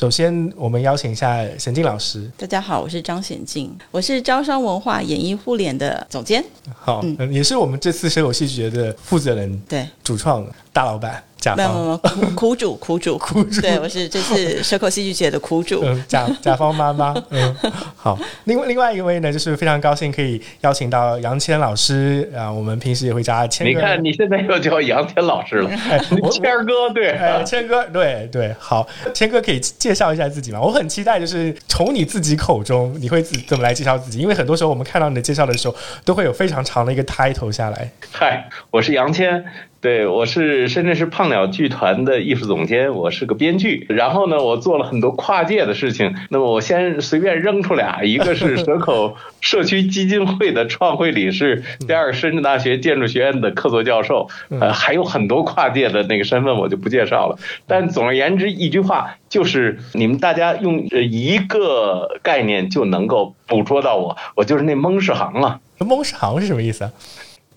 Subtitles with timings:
[0.00, 2.26] 首先，我们邀请一下显静老师。
[2.38, 6.42] 大家好，我是张显静，我是招商文化演艺互联的总监。
[6.74, 10.42] 好，也是我们这次蛇口戏剧节的负责人，对，主创
[10.72, 11.22] 大老板。
[11.56, 15.82] 没有没有苦苦主苦主 苦主，对我是这次蛇口戏剧节的苦主。
[15.84, 17.14] 嗯，甲甲方妈妈。
[17.30, 17.56] 嗯，
[17.96, 18.18] 好。
[18.44, 23.80] 另外另外一位呢，就是非常高兴可以邀请到杨谦老师啊，我们平时也会叫他谦哥。
[23.80, 25.70] 你看你现在又叫杨谦老师了，
[26.30, 28.54] 谦哥对，谦哥对对。
[28.58, 30.60] 好，谦哥可以介绍一下自己吗？
[30.60, 34.18] 我很期待，就是从你自己口中，你会怎么来介绍自己？
[34.18, 37.90] 因为很多时候我们看到你的介绍的时候，都会有非常长的一个 title 下来。
[38.12, 39.44] 嗨，我是杨谦。
[39.80, 43.86] 对，我是深圳市胖鸟剧团的艺术总监，我是个编剧。
[43.88, 46.14] 然后呢，我做了很多跨界的事情。
[46.28, 54.28] 那么我先随便扔出俩，一个是蛇口 社区基金会的创会理事，第二个深圳大学建筑学院的客座教授。
[54.60, 57.38] 呃，还有很多跨界的那个身份，我就不介绍了。
[57.66, 65.58] 但总而言之，一句话就是，你们大家用一个概念就能够捕捉到我，我就是那蒙世行啊。
[65.78, 66.92] 蒙世行是什么意思啊？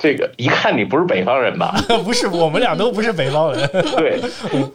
[0.03, 1.73] 这个一看你不是北方人吧？
[2.03, 3.69] 不是，我们俩都不是北方人。
[3.95, 4.19] 对，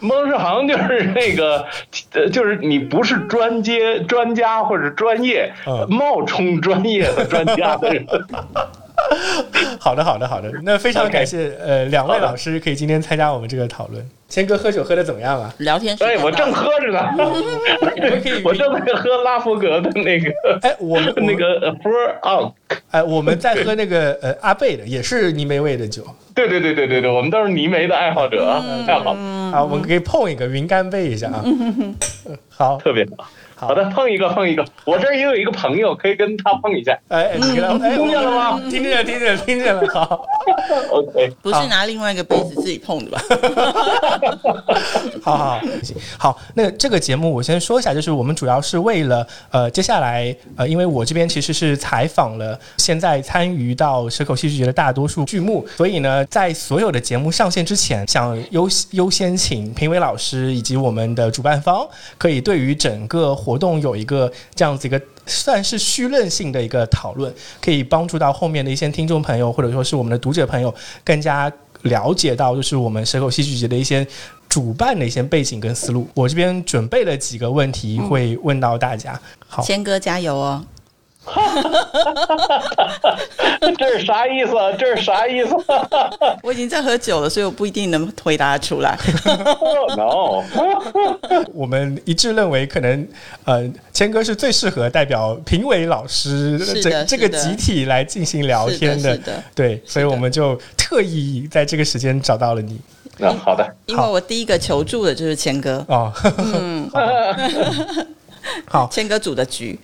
[0.00, 1.66] 孟世航就是那个，
[2.14, 5.52] 呃，就是你不是专接专家或者专业，
[5.86, 8.06] 冒充专业的专家的人。
[9.80, 10.50] 好的，好的，好的。
[10.62, 14.04] 那非常感谢呃两位老师可以今天参加我们这个讨论。
[14.28, 15.52] 谦哥喝酒喝的怎么样啊？
[15.58, 15.96] 聊天。
[16.00, 17.00] 哎，我正喝着呢。
[18.44, 20.30] 我正在喝拉佛格的那个。
[20.62, 22.52] 哎，我们那个 Four Out。
[22.90, 26.04] 哎，我们在喝那个呃阿贝的，也是泥煤味的酒。
[26.34, 29.12] 对对对对对对，我们都是泥煤的爱好者，太好。
[29.12, 31.42] 啊，我们可以碰一个云干杯一下啊。
[32.50, 33.26] 好，特别好。
[33.58, 34.64] 好的，碰一个，碰一个。
[34.84, 36.96] 我这儿也有一个朋友，可以跟他碰一下。
[37.08, 38.60] 哎，听见了吗？
[38.70, 39.82] 听见了，听见了，听见了。
[39.92, 40.24] 好，
[40.92, 41.32] OK。
[41.42, 43.20] 不是拿另外一个杯子自己碰的吧？
[45.20, 45.60] 好好
[46.18, 61.84] 好，那这个节目我先说一下，就是我们主要是为了呃，接下来呃，因为我这边其实是采访了现在参与到蛇口戏剧节的大多数剧目，所以呢，在所有的节目上线之前，想优优先请评委老师以及我们的主办方，
[62.16, 63.34] 可以对于整个。
[63.48, 67.32] 活动有一个这样子一个算是虚任性的一个讨论，
[67.62, 71.50] 可以帮助到后面的一些听众朋友，或者说是我们的读者朋友，更加
[71.82, 74.06] 了解到就是我们蛇口戏剧节的一些
[74.50, 76.06] 主办的一些背景跟思路。
[76.12, 79.18] 我这边准备了几个问题会问到大家。
[79.46, 80.62] 好，谦哥加油哦！
[83.78, 84.52] 这是啥意思？
[84.78, 85.54] 这是啥意思？
[86.42, 88.98] 我已经在喝酒了，所以我不一定能回答出来。
[89.96, 90.42] No，
[91.52, 93.06] 我们一致认为，可能
[93.44, 99.18] 呃，谦哥是最适合代表评委老师这这个集体来进行聊天的。
[99.54, 102.80] 对，所以我们就特意在这个时间找到了你。
[103.18, 105.84] 那好的，因为我第一个求助的就是谦哥。
[105.88, 106.90] 哦，嗯。
[108.66, 109.78] 好，谦哥组的局。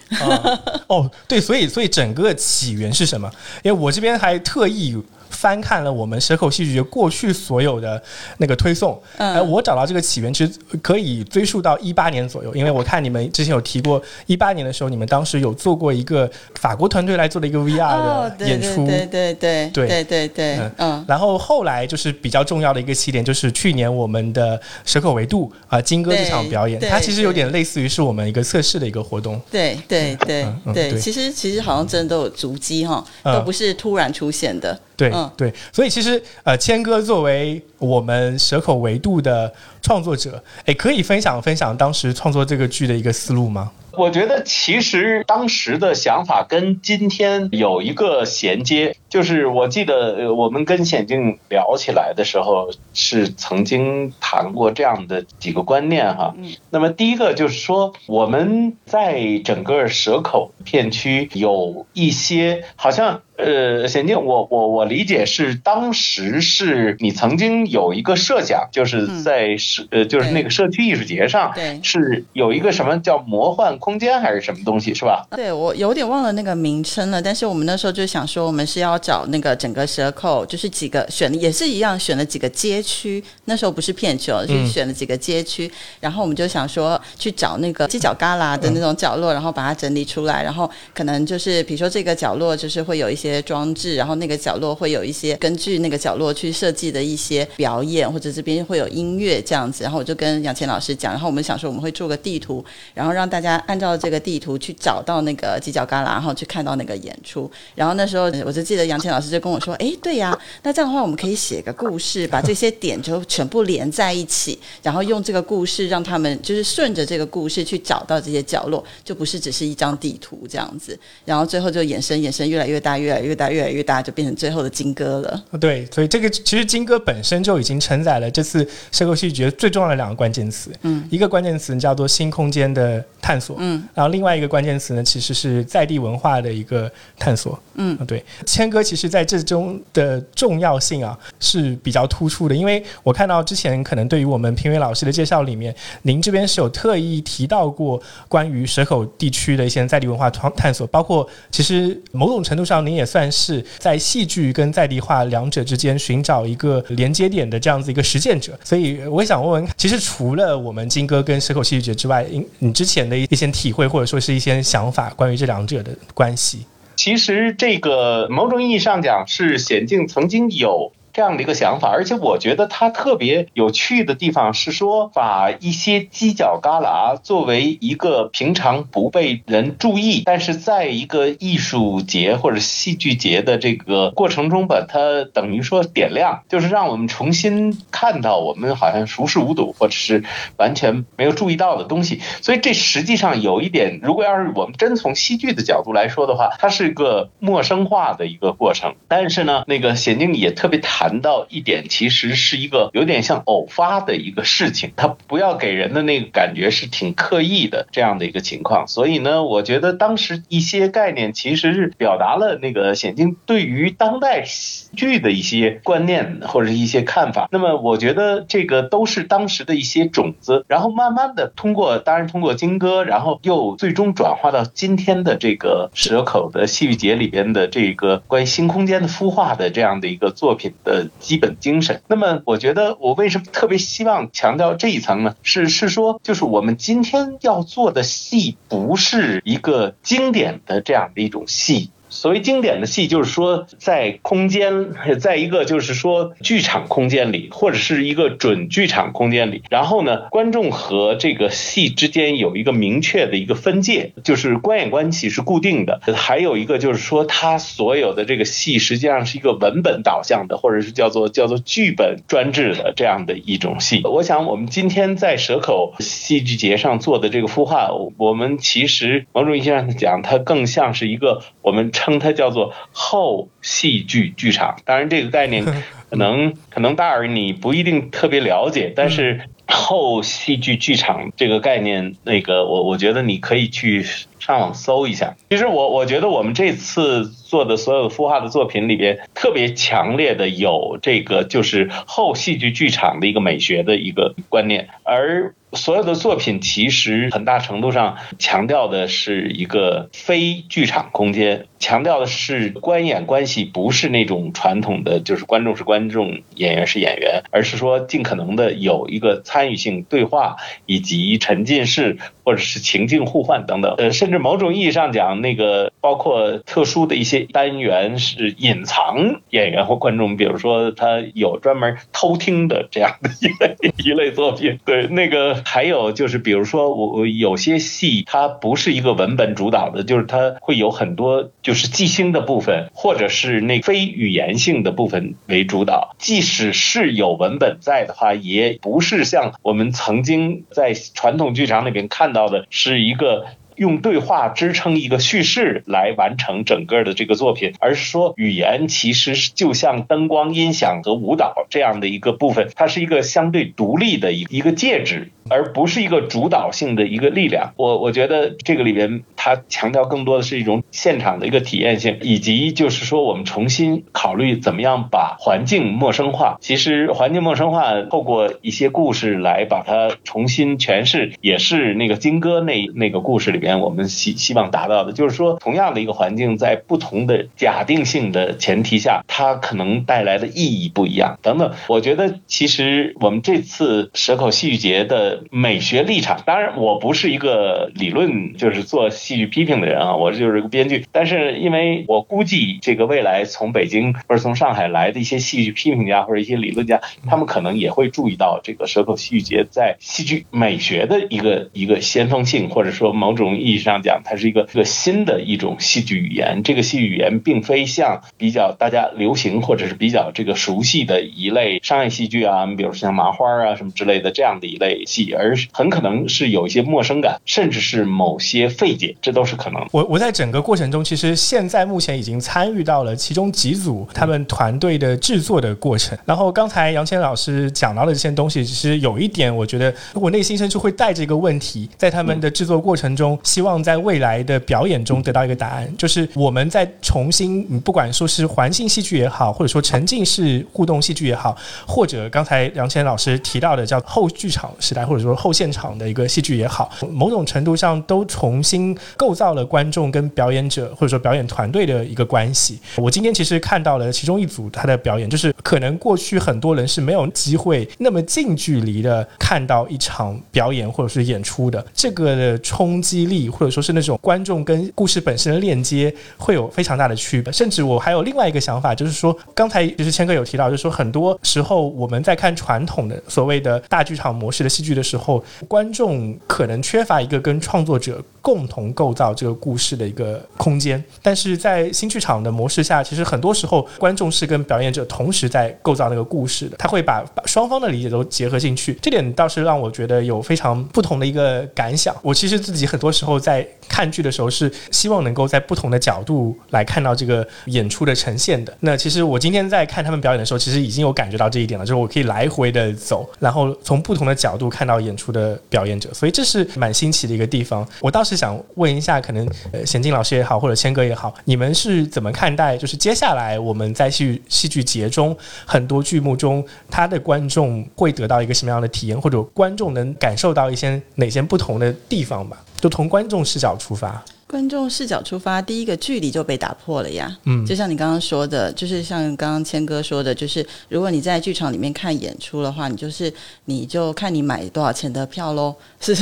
[0.89, 3.31] 哦，对，所以所以整个起源是什么？
[3.63, 4.97] 因为我这边还特意。
[5.35, 8.01] 翻看了我们蛇口戏剧节过去所有的
[8.39, 16.31] 那个推送，哎，我找到这个起源其实可以追溯到一八年左右，因为我看你们之前有提过，一八年的时候你们当时有做过一个
[16.61, 20.45] 法国团队来做的一个 VR 的演出，对对对对对对。
[20.45, 34.79] 对，嗯，然后后来就是比较重要的一个起点，就是去年我们的蛇口维度啊金哥这场表演，它其实有点类似于是我们一个测试的一个活动，对对对对，其实其实好像真的都有足迹哈，都不是突然出现的。
[34.97, 43.71] 对对，所以其实呃，谦哥作为我们蛇口维度的创作者，哎，可以分享分享当时创作这个剧的一个思路吗？
[43.97, 56.35] 我觉得其实当时的想法跟今天有一个衔接，就是我记得我们跟显静聊起来的时候，是曾经谈过这样的几个观念哈。
[56.71, 63.23] 那么第一个就是说，我们在整个蛇口片区有一些好像。
[63.37, 75.27] 呃，显静，我我我理解是当时是你曾经有一个设想，就是在社呃，就是那个社区艺术节上，对，是有一个什么叫魔幻空间还是什么东西，是吧？
[75.37, 85.71] 对我有点忘了那个名称了，但是我们那时候就想说，我们是要找那个整个蛇口，就是几个选的也是一样选了几个街区，那时候不是片区哦，是选了几个街区，
[86.01, 93.35] 然后我们就想说去找那个犄角旮旯的那种角落，然后把它整理出来，然后可能就是比如说这个角落就是会有一些。
[93.45, 99.83] 装置，然后那个角落会有一些根据那个角落去设计的一些表演，或者这边会有音乐这样样子。
[99.83, 107.51] 然后我就跟杨倩老师讲，然后我们想说我们会做个地图，然后让大家按照这个地图去找到那个犄角旮旯，然后去看到那个演出。
[107.75, 120.99] 然后那时候我就记得杨倩老师就跟我说：“哎，对呀，那这样的话我们可以写个故事，把这些点就全部连在一起，然后用这个故事让他们就是顺着这个故事去找到这些角落，就不是只是一张地图这样子。
[121.25, 125.45] 然后最后就衍生衍生越来越大，越来越大，越来越大，就变成最后的金歌了。
[125.61, 130.71] 对，所以这个其实金歌本身就已经承载了这次社会戏剧节最重要的两个关键词。
[130.83, 133.57] 嗯，一个关键词叫做新空间的探索。
[133.65, 137.59] 嗯，然后另外一个关键词呢，其实是在地文化的一个探索。
[137.77, 166.67] 嗯，对，谦哥其实在这中的重要性啊是比较突出的，因为我看到之前可能对于我们评委老师的介绍里面，您这边是有特意提到过关于蛇口地区的一些在地文化探探索，包括其实某种程度上您也算是在戏剧跟在地化两者之间寻找一个连接点的这样子一个实践者，所以我也想问问，其实除了我们金哥跟蛇口戏剧节之外，你你之前的一些体会或者说是一些想法，关于这两者的关系。
[166.97, 170.93] 其实这个某种意义上讲，是险境曾经有。
[171.15, 190.25] 这样的一个想法，而且我觉得它特别有趣的地方是说，把一些犄角旮旯作为一个平常不被人注意，但是在一个艺术节或者戏剧节的这个过程中，把它等于说点亮，就是让我们重新看到我们好像熟视无睹或者是
[190.57, 192.21] 完全没有注意到的东西。
[192.43, 198.97] 所以这实际上有一点，如果要是我们真从戏剧的角度来说的话，它是一个陌生化的一个过程。
[199.07, 201.04] 但是呢，那个显静也特别谈。
[201.05, 208.89] 谈到一点，其实是一个有点像偶发的一个事情，它不要给人的那个感觉是挺刻意的这样的一个情况。
[208.89, 217.51] 所以呢，我觉得当时一些概念其实是表达了那个显静对于当代戏剧的一些观念或者是一些看法。
[217.53, 230.94] 那么，我觉得这个都是当时的一些种子，然后慢慢的通过，当然通过金歌，然后又最终转化到今天的这个蛇口的戏剧节里边的这个关于新空间的孵化的这样的一个作品的。
[230.95, 232.03] 的基本精神。
[232.07, 235.35] 那么，我觉得我为什么特别希望强调这一层呢？
[235.43, 241.91] 是是说，就是我们今天要做的戏，不是一个经典的这样的一种戏。
[242.15, 256.01] 所谓经典的戏，就是说在空间，在一个就是说剧场空间里，或者是一个准剧场空间里，然后呢，观众和这个戏之间有一个明确的一个分界，就是观演关系是固定的。
[256.15, 264.03] 还有一个就是说，它所有的这个戏实际上是一个文本导向的，或者是叫做叫做剧本专制的这样的一种戏。
[264.05, 271.91] 我想，我们今天在蛇口戏剧节上做的这个孵化，我们其实某种意义上讲，它更像是一个我们。
[272.05, 275.65] 称它叫做后戏剧剧场，当然这个概念
[276.11, 284.05] 可能可能大耳你不一定特别了解，但是后戏剧剧场这个概念，那个我我觉得你可以去
[284.39, 285.35] 上网搜一下。
[285.49, 295.55] 其实我我觉得我们这次做的所有孵化的作品里边，特别强烈的有这个就是后戏剧剧场的一个美学的一个观念，而。
[295.75, 310.57] 所有的作品其实很大程度上强调的是一个非剧场空间，强调的是观演关系，不是那种传统的就是观众是观众，演员是演员，而是说尽可能的有一个参与性对话
[310.87, 313.95] 以及沉浸式或者是情境互换等等。
[313.99, 324.79] 呃，甚至某种意义上讲，那个包括特殊的一些单元是隐藏演员或观众，比如说他有专门偷听的这样的一类一类作品。
[324.85, 325.64] 对，那个。
[325.65, 336.15] 还有就是，比如说我我有些戏，它不是一个文本主导的，就是它会有很多就是即兴的部分，或者是那非语言性的部分为主导。
[336.19, 343.47] 即使是有文本在的话，也不是像我们曾经在传统剧场里边看到的，是一个。
[343.77, 357.73] 用对话支撑一个叙事来完成整个的这个作品，而是说语言其实就像灯光、音响和舞蹈这样的一个部分，它是一个相对独立的一一个介质，而不是一个主导性的一个力量。
[357.77, 366.59] 我我觉得这个里边它强调更多的是一种现场的一个体验性，以及就是说我们重新考虑怎么样把环境陌生化。
[366.61, 373.64] 其实环境陌生化透过一些故事来把它重新诠释，也是那个金哥那那个故事里。
[373.65, 381.73] 边我们希希望达到的，就是说，同样的一个环境，在不同的假定性的前提下，它可能带来的意义不一样等等。
[381.89, 391.07] 我觉得，其实我们这次蛇口戏剧节的美学立场，当然我不是一个理论，就是做戏剧批评的人啊，我就是一个编剧。
[391.11, 406.63] 但是因为我估计，这个未来从北京或者从上海来的一些戏剧批评家或者一些理论家，他们可能也会注意到这个蛇口戏剧节在戏剧美学的一个一个先锋性，或者说某种意义上讲，它是一个一个新的一种戏剧语言。
[406.63, 419.87] 这个戏剧语言并非像比较大家流行或者是比较这个熟悉的一类商业戏剧啊，比如像麻花啊什么之类的这样的一类戏，而很可能是有一些陌生感，甚至是某些费解，这都是可能。
[419.93, 426.17] 我我在整个过程中，其实现在目前已经参与到了其中几组他们团队的制作的过程。
[426.25, 452.81] 然后刚才杨谦老师讲到的这些东西，其实有一点，我觉得我内心深处会带着一个问题，在他们的制作过程中，希望在未来的表演中得到一个答案，就是我们在重新，不管说是环境戏剧也好，或者说沉浸式互动戏剧也好，或者刚才杨谦老师提到的叫后剧场时代，或者说后现场的一个戏剧也好，某种程度上都重新构造了观众跟表演者或者说表演团队的一个关系。
[452.97, 467.53] 我今天其实看到了其中一组他的表演，就是可能过去很多人是没有机会那么近距离的看到一场表演或者是演出的，这个的冲击力或者说是那种观众跟故事本身的链接会有非常大的区别。
[467.53, 481.03] 甚至我还有另外一个想法，就是说刚才就是谦哥有提到，就是说很多时候我们在看传统的所谓的大剧场模式的戏剧的时候，观众可能缺乏一个跟创作者共同构造这个故事的一个空间。
[481.23, 488.99] 但是在新剧场的模式下，其实很多时候观众是跟表演者同时在构造那个故事的，他会把把双方的理解都结合进去。
[489.01, 492.15] 这点倒是让我觉得有非常不同的一个感想。
[492.23, 498.77] 我其实自己很多时然后再看剧的时候，是希望能够在不同的角度来看到这个演出的呈现的。
[498.81, 507.87] 那其实我今天在看他们表演的时候，其实已经有感觉到这一点了，就是我可以来回的走，然后从不同的角度看到演出的表演者，所以这是蛮新奇的一个地方。
[508.01, 512.77] 我倒是想问一下，可能呃贤静老师也好，或者谦哥也好，你们是怎么看待？
[512.77, 522.63] 就是接下来我们在戏戏剧节中很多剧目中，他的观众会得到一个什么样的体验，或者观众能感受到一些哪些不同的地方吧？
[522.81, 524.25] 就从观众视角出发。
[524.47, 527.35] 观众视角出发，第一个距离就被打破了呀。
[527.45, 533.33] 嗯，就像你刚刚说的，就是像刚刚谦哥说的，就是如果你在剧场里面看演出的话，你就是
[533.65, 536.15] 你就看你买多少钱的票喽， 是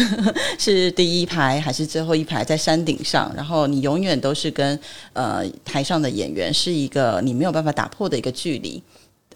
[0.58, 4.78] 是第一排还是最后一排在山顶上，然后你永远都是跟
[5.12, 8.82] 呃台上的演员是一个你没有办法打破的一个距离。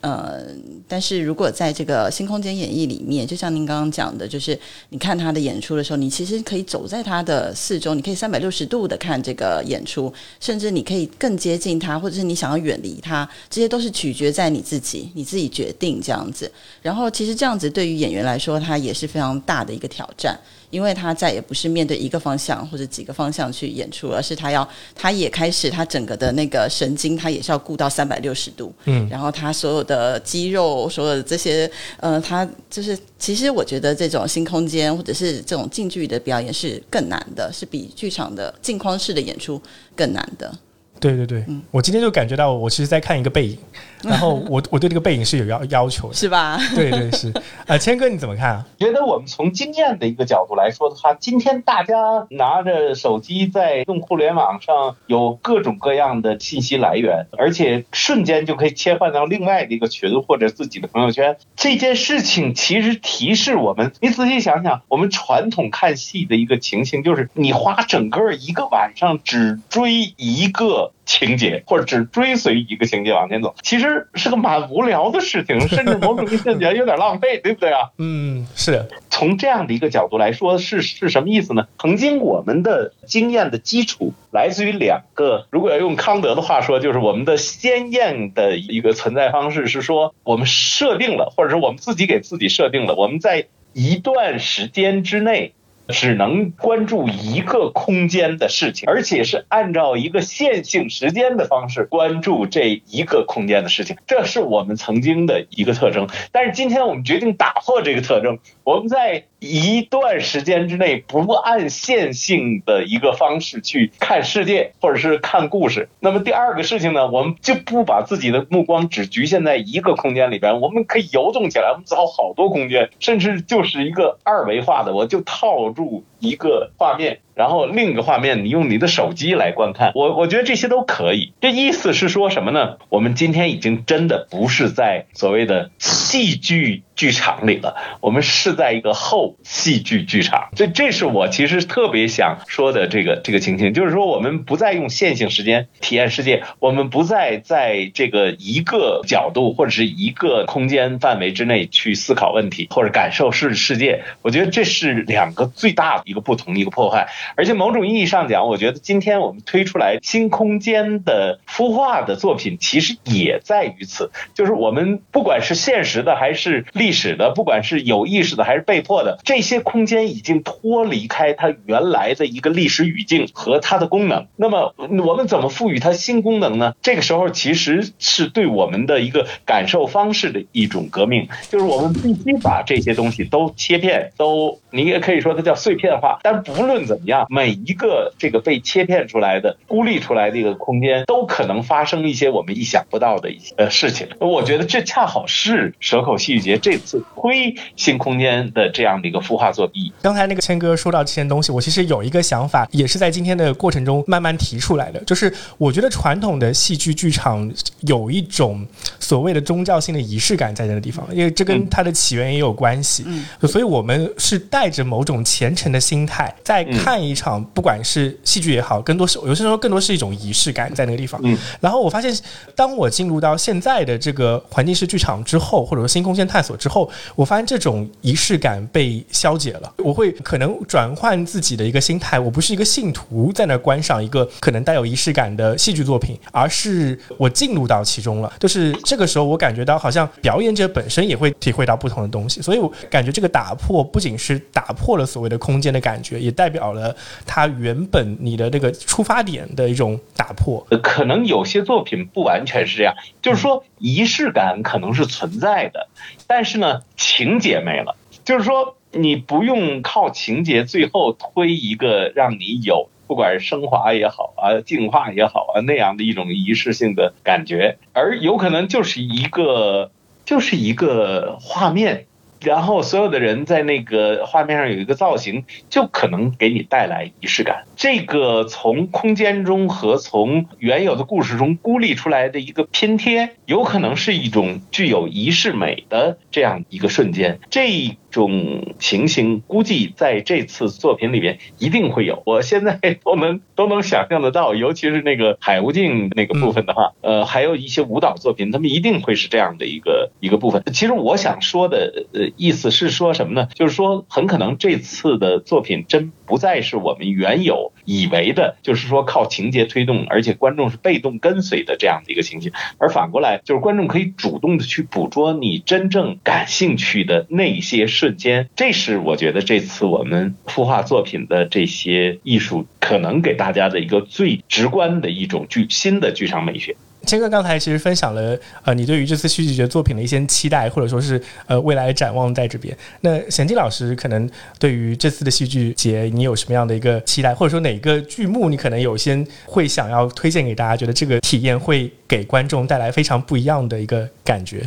[0.00, 0.44] 呃，
[0.86, 4.58] 但是如果在这个新空间演绎里面，就像您刚刚讲的，就是
[4.90, 16.50] 你看他的演出的时候，你其实可以走在他的四周，你可以三百六十度的看这个演出，甚至你可以更接近他，或者是你想要远离他，这些都是取决在你自己，你自己决定这样子。
[16.82, 20.38] 然后，其实这样子对于演员来说，他也是非常大的一个挑战。
[20.76, 39.58] 因为他再也不是面对一个方向或者几个方向去演出，而是他要，他也开始他整个的那个神经，他也是要顾到三百六十度，嗯，然后他所有的肌肉，所有的这些，呃，他就是，其实我觉得这种新空间或者是这种近距离的表演是更难的，是比剧场的镜框式的演出
[39.94, 40.54] 更难的。
[40.98, 43.58] 对对对，我今天就感觉到，我其实在看一个背影，
[44.04, 46.58] 然后我我对这个背影是有要要求的，是吧？
[46.74, 47.32] 对对是。
[47.66, 48.66] 啊， 谦哥你怎么看啊？
[48.78, 51.94] 觉得我们从经验的一个角度来说的话，今天大家
[52.30, 61.36] 拿着手机在用互联网上有各种各样的信息来源，而且瞬间就可以切换到另外的一个群或者自己的朋友圈。
[61.56, 70.92] 这件事情其实提示我们，你仔细想想，我们传统看戏的一个情形就是，你花整个一个晚上只追一个。
[71.06, 77.90] 情节或者只追随一个情节往前走，其实是个蛮无聊的事情，甚至某种意义上讲有点浪费，对不对啊？
[77.96, 78.86] 嗯，是。
[79.08, 81.68] 从这样的一个角度来说，是是什么意思呢？
[81.78, 95.52] 曾经我们的经验的基础来自于两个，如果要用康德的话说，就是我们的鲜艳的一个存在方式是说，我们设定了，或者是我们自己给自己设定了，我们在一段时间之内。
[95.88, 106.08] 只能关注一个空间的事情，而且是按照一个线性时间的方式关注这一个空间的事情，这是我们曾经的一个特征。
[106.32, 109.24] 但是今天我们决定打破这个特征，我们在。
[109.48, 115.88] 一段时间之内不按线性的一个方式去看世界，或者是看故事。
[116.00, 126.04] 那么第二个事情呢，我们就不把自己的目光只局限在一个空间里边，我们可以游动起来，我们找好多空间，甚至就是一个二维化的，我就套住。
[126.26, 131.32] 一个画面，然后另一个画面你用你的手机来观看，我我觉得这些都可以。
[131.40, 132.76] 这意思是说什么呢？
[132.88, 136.82] 我们今天已经真的不是在所谓的戏剧。
[136.96, 166.64] 剧场里了，我们是在一个后戏剧剧场，这这是我其实特别想说的这个这个情形，就是说我们不再用线性时间体验世界，我们不再在这个一个角度或者是一个空间范围之内去思考问题或者感受世世界，我觉得这是两个最大的一不同的一个破坏，而且某种意义上讲，我觉得今天我们推出来新空间的孵化的作品，其实也在于此，就是我们不管是现实的还是。
[166.72, 174.26] 历史的，不管是有意识的还是被迫的，这些空间已经脱离开它原来的一个历史语境和它的功能。
[174.36, 176.74] 那么，我们怎么赋予它新功能呢？
[176.82, 186.20] 这个时候其实是对我们的一个感受方式的一种革命，就是我们必须把这些东西都切片，都你也可以说它叫碎片化。
[186.22, 194.08] 但不论怎么样，每一个这个被切片出来的、孤立出来的一个空间，都可能发生一些我们意想不到的一些呃事情。
[194.20, 196.76] 我觉得这恰好是蛇口戏剧节这。
[196.86, 199.92] 次推新空间的这样的一个孵化作弊。
[200.02, 205.00] 刚才那个谦哥说到这些东西，我其实有一个想法，也是在今天的过程中慢慢提出来的。
[205.00, 207.50] 就是我觉得传统的戏剧剧场
[207.80, 208.64] 有一种
[209.00, 213.02] 所谓的宗教性的仪式感在这个地方，因为这跟它的起源也有关系。
[213.06, 221.20] 嗯，所以我们是带着某种虔诚的心态在看一场，不管是戏剧也好，更多是有些时候更多是一种仪式感在那个地方。
[221.22, 222.12] 嗯，然后我发现，
[222.56, 226.56] 当我进入到现在的这个环境式剧场之后，或者说新空间探索。
[226.56, 229.72] 之后，我发现这种仪式感被消解了。
[229.76, 238.32] 我会可能转换自己的一个心态，我不是一个信徒在那观赏一个可能带有仪式感的戏剧作品，而是我进入到其中了。
[238.40, 242.40] 就是这个时候，我感觉到好像表演者本身也会体会到不同的东西。
[242.40, 250.66] 所以我感觉这个打破不仅是打破了所谓的空间的感觉，也代表了它原本你的那个出发点的一种打破。
[250.82, 252.92] 可能有些作品不完全是这样，
[253.22, 255.88] 就是说仪式感可能是存在的，
[256.26, 256.56] 但是。
[256.56, 269.90] 呢，情节没了，就是说你不用靠情节，最后推一个让你有不管是升华也好啊，净化也好啊那样的一种仪式性的感觉，而有可能就是一个
[270.24, 272.06] 就是一个画面。
[272.40, 277.64] 然后所有的人在那个画面上有一个造型，就可能给你带来仪式感。
[277.76, 287.38] 这个从空间中和从原有的故事中孤立出来的一个拼贴，有可能是一种具有仪式美的这样一个瞬间。
[287.50, 287.96] 这。
[288.16, 300.62] 种情形估计在这次作品里边一定会有，我现在都能都能想象得到，尤其是那个海无尽那个部分的话，呃，还有一些舞蹈作品，他们一定会是这样的一个一个部分。
[300.72, 303.48] 其实我想说的呃意思是说什么呢？
[303.54, 317.86] 就是说很可能这次的作品真不再是我们原有以为的，就是说靠情节推动，而且观众是被动跟随的这样的一个情形，而反过来就是观众可以主动的去捕捉你真正感兴趣的那些。
[317.86, 326.76] 瞬间，这是我觉得这次我们孵化作品的这些艺术可能给大家的一个最直观的一种剧新的剧场美学。
[327.06, 332.76] 谦哥刚才其实分享了呃你对于这次戏剧节作品的一些期待，或者说是呃未来展望在这边。
[333.00, 344.62] 那贤静老师可能对于这次的戏剧节，你有什么样的一个期待，或者说哪个剧目你可能有些会想要推荐给大家，觉得这个体验会给观众带来非常不一样的一个感觉？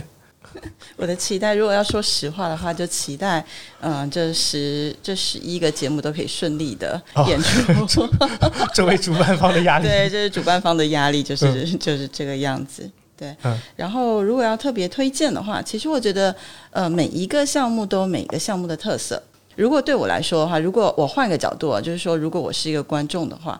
[0.97, 3.43] 我的期待，如果要说实话的话，就期待，
[3.81, 8.07] 嗯，这十这十一个节目都可以顺利的演出。
[8.73, 12.89] 作为主办方的压力，对，这是主办方的压力，就是就是这个样子。
[13.17, 13.35] 对，
[13.75, 16.33] 然后如果要特别推荐的话，其实我觉得，
[16.71, 19.21] 呃，每一个项目都有每个项目的特色。
[19.55, 23.59] 如果对我来说的话，如果我换个角度，就是说，如果我是一个观众的话。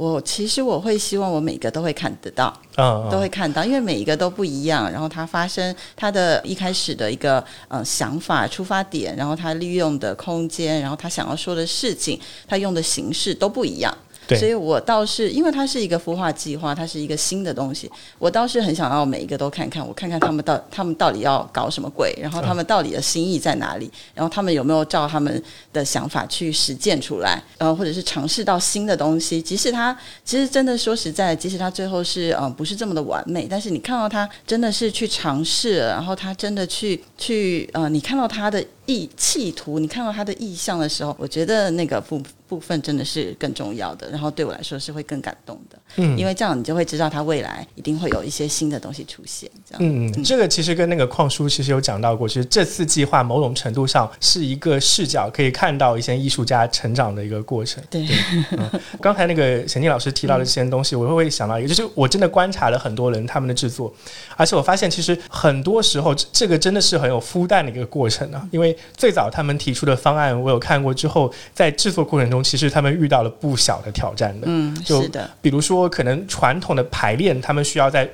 [0.00, 2.50] 我其实我会希望我每个都会看得到，
[3.10, 4.90] 都会看到，因为每一个都不一样。
[4.90, 13.94] 然后它发生它的一开始的一个呃想法出发点，然后它利用的空间，然后他想要说的事情，他用的形式都不一样。
[14.36, 38.64] 所以我倒是因为它是一个孵化计划，它是一个新的东西，我倒是很想要每一个都看看，我看看他们到他们到底要搞什么鬼，然后他们到底的心意在哪里，然后他们有没有照他们的想法去实践出来，然后或者是尝试到新的东西，即使他其实真的说实在，即使他最后是嗯不是这么的完美，但是你看到他真的是去尝试，然后他真的去去呃，你看到他的。
[38.90, 45.78] 意企图，你看到他的意向的时候，我觉得那个部部分真的是更重要的，然后对我来说是会更感动的。
[45.96, 49.48] 嗯，因为这样你就会知道他未来一定会有一些新的东西出现。
[49.64, 57.80] 这样，嗯，这个其实跟那个矿叔其实有讲到过，其实这次计划某种程度上是一个视角，可以看到一些艺术家成长的一个过程。
[57.88, 58.04] 对，
[59.00, 63.94] 刚才那个贤静老师提到的这些东西，我会想到一个，就是我真的观察了很多人他们的制作，
[64.36, 68.44] 而且我发现其实很多时候这个真的是很有孵蛋的一个过程啊。
[68.50, 74.46] 因为最早他们提出的方案，我有看过之后，在制作过程中，其实他们遇到了不小的挑战的。
[74.48, 75.88] 嗯，是的，比如说。
[75.90, 78.08] 可能传统的排练，他们需要在。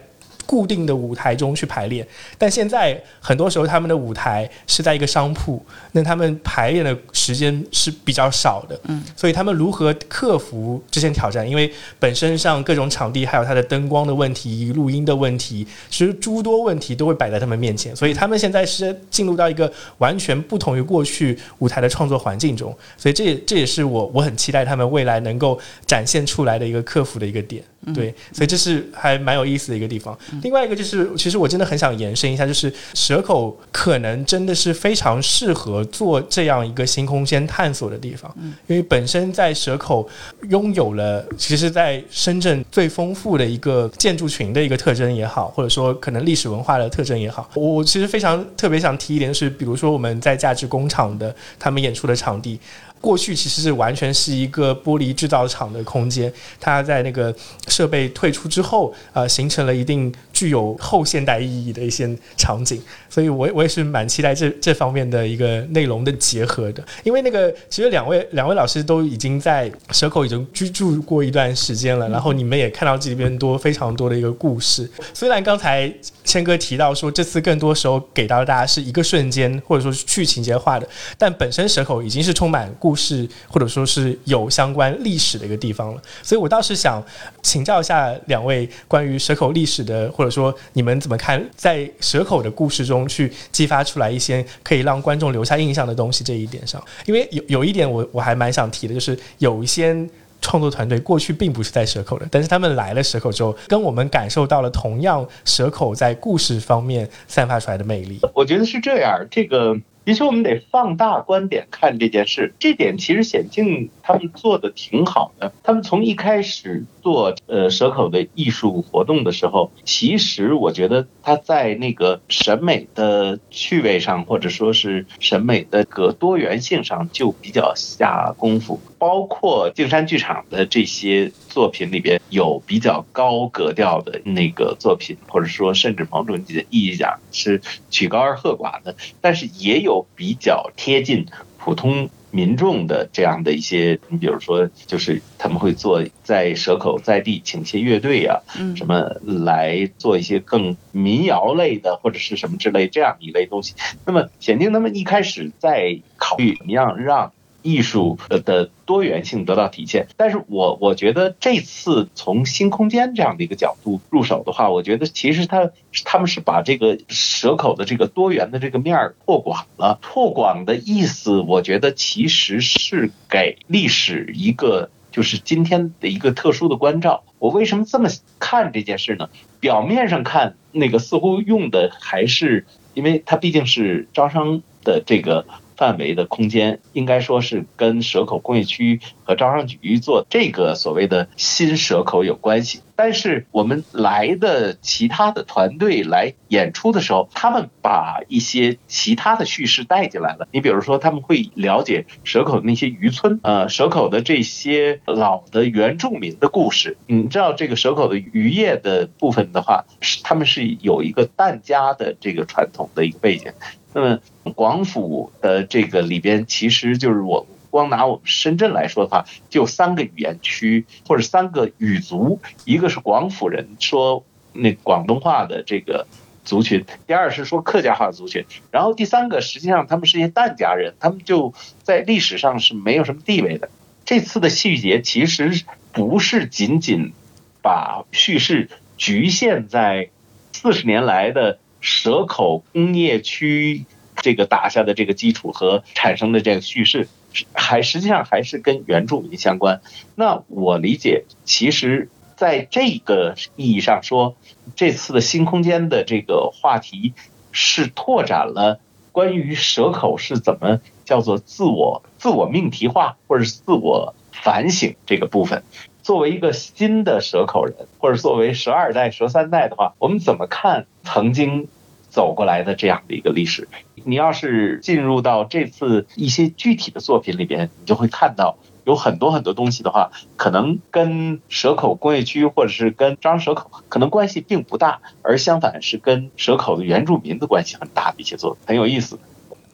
[0.46, 2.06] 固定的舞台中去排练，
[2.38, 5.60] 但现在很多时候他们的舞台是在一个商铺，
[5.92, 11.48] 那他们排练的时间是比较少的，嗯，所以他们如何克服这些挑战？
[11.48, 27.62] 因为本身上各种场地还有它的灯光的问题、录音的问题，其实诸多问题都会摆在他们面前，所以他们现在是进入到一个完全不同于过去舞台的创作环境中，所以这也这也是我我很期待他们未来能够展现出来的一个克服的一个点，
[27.94, 30.16] 对，所以这是还蛮有意思的一个地方。
[30.42, 38.34] 另外一个就是，其实我真的很想延伸一下，就是蛇口可能真的是非常适合做这样一个新空间探索的地方，
[38.66, 40.08] 因为本身在蛇口
[40.48, 52.58] 拥有了，其实，在深圳最丰富的一个建筑群的一个特征也好，或者说可能历史文化的特征也好，我其实非常特别想提一点，就是比如说我们在价值工厂的他们演出的场地。
[53.06, 57.32] 过去其实是完全是一个玻璃制造厂的空间，它在那个
[57.68, 66.84] 设备退出之后，呃，形成了一定具有后现代意义的一些场景，所以我我也是蛮期待这这方面的一个内容的结合的。
[67.04, 74.86] 因为那个其实两位两位老师都已经在蛇口已经居住过一段时间了，然后你们也看到这里边多非常多的一个故事。
[75.14, 75.90] 虽然刚才
[76.22, 82.94] 谦哥提到说这次更多时候给到大家是一个瞬间，或者说是去情节化的，但本身蛇口已经是充满故。
[82.96, 87.00] 事或者说是有相关历史的一个地方了，所以我倒是想
[87.42, 99.96] 请教一下两位关于蛇口历史的，或者者说你们怎么看在蛇口的故事中去激发出来一些可以让观众留下印象的东西这一点上，因为有有一点我我还蛮想提的，就是有一些
[100.42, 108.20] 创作团队过去并不是在蛇口的，但是他们来了蛇口之后，跟我们感受到了同样蛇口在故事方面散发出来的魅力。
[108.34, 109.76] 我觉得是这样，这个。
[110.06, 115.52] 其实我们得放大观点看这件事，这点其实显静他们做的挺好的。
[115.64, 128.80] 他们从一开始做呃蛇口的艺术活动的时候，其实我觉得他在那个审美的趣味上，或者说是审美的个多元性上就比较下功夫。
[128.98, 141.24] 包括静山剧场的这些作品里边，有比较高格调的那个作品，或者说甚至某种意义讲是曲高而和寡的，但是也有比较贴近
[141.56, 148.38] 普通民众的这样的一些，你比如说，就是他们会做在蛇口在地请些乐队啊，
[148.76, 153.74] 什么来做一些更民谣类的或者是什么之类这样一类东西。
[154.04, 157.32] 那么显定他们一开始在考虑怎么样让。
[157.66, 165.72] 艺术的多元性得到体现，但是我我觉得这次从新空间这样的一个角度入手的话，我觉得其实他
[166.04, 169.98] 他们是把这个蛇口的这个多元的这个面儿拓广了。
[170.00, 177.24] 拓广的意思，我觉得其实是给历史一个就是今天的一个特殊的关照。
[177.40, 179.28] 我为什么这么看这件事呢？
[179.58, 185.44] 表面上看，那个似乎用的还是，因为它毕竟是招商的这个。
[185.76, 192.80] 范围的空间应该说是跟蛇口工业区和招商局做这个所谓的新蛇口有关系。
[192.98, 200.48] 但是我们来的其他的团队来演出的时候，他们把一些其他的叙事带进来了。
[200.50, 206.96] 你比如说，他们会了解蛇口的那些渔村，呃，蛇口的这些老的原住民的故事。
[207.06, 213.52] 你知道，这个蛇口的渔业的部分的话，是他们是有一个疍家的这个传统的一个背景。
[213.96, 214.20] 那么
[214.52, 226.06] 广府的这个里边，其实就是我光拿我们深圳来说的话，就三个语言区或者三个语族，一个是广府人说那广东话的这个
[226.44, 233.70] 族群，第二是说客家话族群，然后第三个实际上他们是一些疍家人，他们就在历史上是没有什么地位的。
[234.04, 237.14] 这次的细节其实不是仅仅
[237.62, 240.10] 把叙事局限在
[240.52, 241.60] 四十年来的。
[241.86, 243.84] 蛇口工业区
[244.16, 247.08] 这个打下的这个基础和产生的这个叙事，
[247.52, 249.80] 还实际上还是跟原住民相关。
[250.16, 254.34] 那我理解，其实在这个意义上说，
[254.74, 257.14] 这次的新空间的这个话题
[257.52, 258.80] 是拓展了
[259.12, 265.62] 关于蛇口是怎么叫做自我自我命题化，或者是自我反省这个部分。
[266.02, 271.68] 作为一个新的蛇口人，或者作为十二代、十三代的话，我们怎么看曾经
[272.16, 273.68] 走过来的这样的一个历史？
[274.04, 289.18] 你要是进入到这次一些具体的作品里边，你就会看到有很多很多东西的话，可能跟蛇口工业区或者是跟张蛇口可能关系并不大，而相反是跟蛇口的原住民的关系很大的一些作品，很有意思。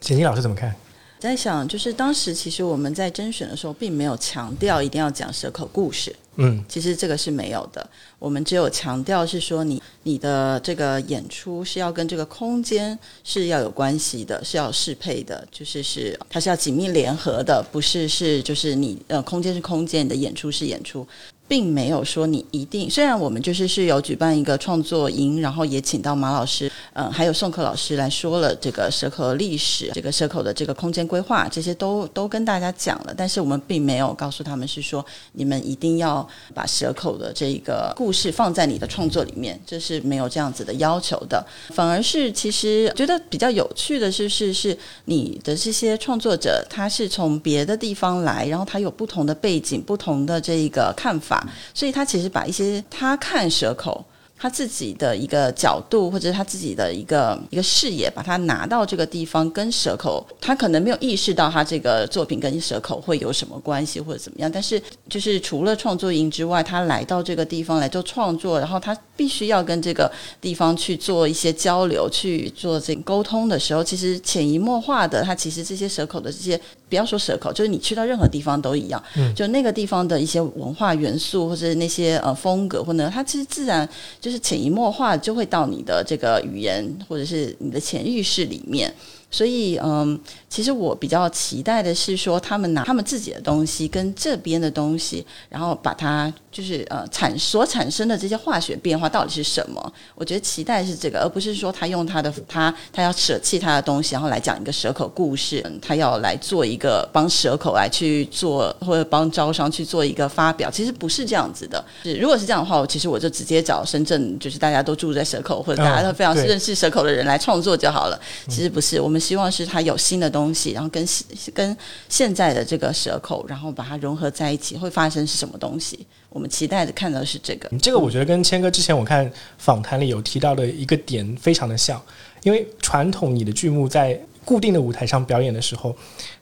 [0.00, 0.74] 简金老师怎么看？
[1.22, 6.12] 在想，就是当时其实我们在甄选的时候，并没有强调一定要讲蛇口故事。
[6.34, 7.88] 嗯，其实这个是没有的。
[8.18, 21.06] 我们只有强调是说，你你的这个演出是要跟这个空间是要有关系的，是要适配的，就是是它是要紧密联合的，不是是就是你呃空间是空间，你的演出是演出。
[21.52, 51.41] 并没有说你一定，虽然我们就是是有举办一个创作营，然后也请到马老师，嗯，还有宋克老师来说了这个蛇口历史，这个蛇口的这个空间规划，这些都都跟大家讲了，但是我们并没有告诉他们是说你们一定要把蛇口的这个故事放在你的创作里面，这是没有这样子的要求的，反而是其实觉得比较有趣的是是是你的这些创作者，他是从别的地方来，然后他有不同的背景、不同的这一个看法。
[51.74, 54.04] 所以他其实把一些他看蛇口。
[54.42, 64.50] 他自己的一个角度，或者他自己的一个一个视野，把它拿到这个地方，跟蛇口，他可能没有意识到他这个作品跟蛇口会有什么关系或者怎么样。
[64.50, 76.60] 但是，就是除了创作营之外，他来到这个地方来做创作，然后他必须要跟这个地方去做一些交流，去做这个沟通的时候，其实潜移默化的，他其实这些蛇口的这些，
[76.92, 83.88] 不要说蛇口，就是你去到任何地方都一样，嗯就那个地方的一些文化元素或者那些呃风格，或者它其实自然
[84.20, 84.30] 就。
[84.32, 88.90] 是潜移默化就会到你的这个语言或者是你的潜意识里面。
[89.32, 99.92] 所以，嗯，其实我比较期待的是说，他们拿他们自己的东西跟这边的东西，然后把它就是呃产所产生的这些化学变化到底是什么？
[100.14, 111.82] 我觉得期待是这个，而不是说他用他的他他要舍弃他的东西，然后来讲一个蛇口故事，他要来做一个帮蛇口来去做或者帮招商去做一个发表，其实不是这样子的。
[112.02, 118.20] 是如果是这样的话，我其实我就直接找深圳，就是大家都住在蛇口或者大家都非常认识蛇口的人来创作就好了。
[118.50, 119.21] 其实不是，我们。
[119.22, 121.06] 希望是它有新的东西，然后跟
[121.54, 121.76] 跟
[122.08, 126.04] 现在的这个蛇口，然后把它融合在一起，会发生是什么东西？
[126.28, 127.70] 我们期待的看到是这个。
[127.78, 132.02] 这个我觉得跟谦哥之前我看访谈里有提到的一个点非常的像，
[132.42, 135.94] 因为传统你的剧目在固定的舞台上表演的时候，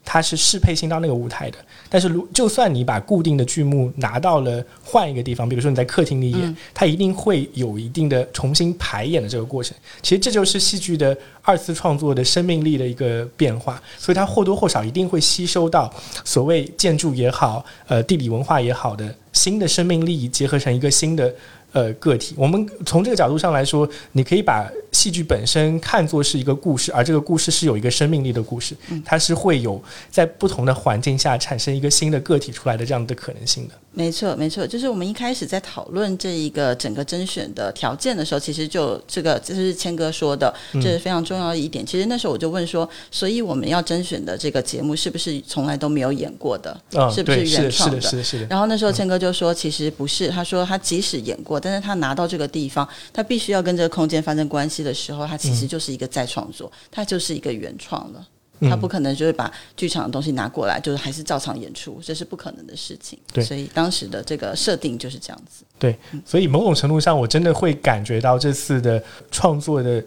[0.04, 1.58] 它是适配性到那个舞台的。
[1.88, 9.76] 但是，如就算你把固定的剧目拿到了换一个地方，比如说你在客厅里演，它一定会有一定的重新排演的这个过程。
[10.00, 15.92] 其实这就是戏剧的二次创作的生命力的一个变化，所以它或多或少一定会吸收到
[16.24, 21.34] 所谓建筑也好，呃，地理文化也好的新的生命力，结合成一个新的。
[21.72, 29.80] 呃，个体，我们从这个角度上来说，你可以把戏剧本身看作是一个故事，而这个故事是有一个生命力的故事，它是会有
[30.11, 33.74] 在不同的环境下产生一个新的个体出来的这样的可能性的。
[33.92, 41.85] 没错，没错，就是我们一开始在讨论这一个整个甄选的条件的时候，其实就这个这是谦哥说的，这是非常重要的一点。
[41.85, 46.81] 其实那时候我就问说，所以我们要甄选的这个节目是不是从来都没有演过的？
[47.12, 48.00] 是不是原创的？
[48.00, 48.46] 是的，是的。
[48.46, 58.24] 然后那时候谦哥就说，其实不是，他说他即使演过，但是他拿到这个地方，他必须要跟这个空间发生关系的时候，他其实就是一个再创作，他就是一个原创了。
[58.68, 63.18] 他不可能就是把剧场的东西拿过来，就是还是照常演出，这是不可能的事情。
[63.33, 65.64] 对，所以当时的这个设定就是这样子。
[65.79, 65.96] 对，
[66.27, 70.03] 所以某种程度上，我真的会感觉到这次的创作的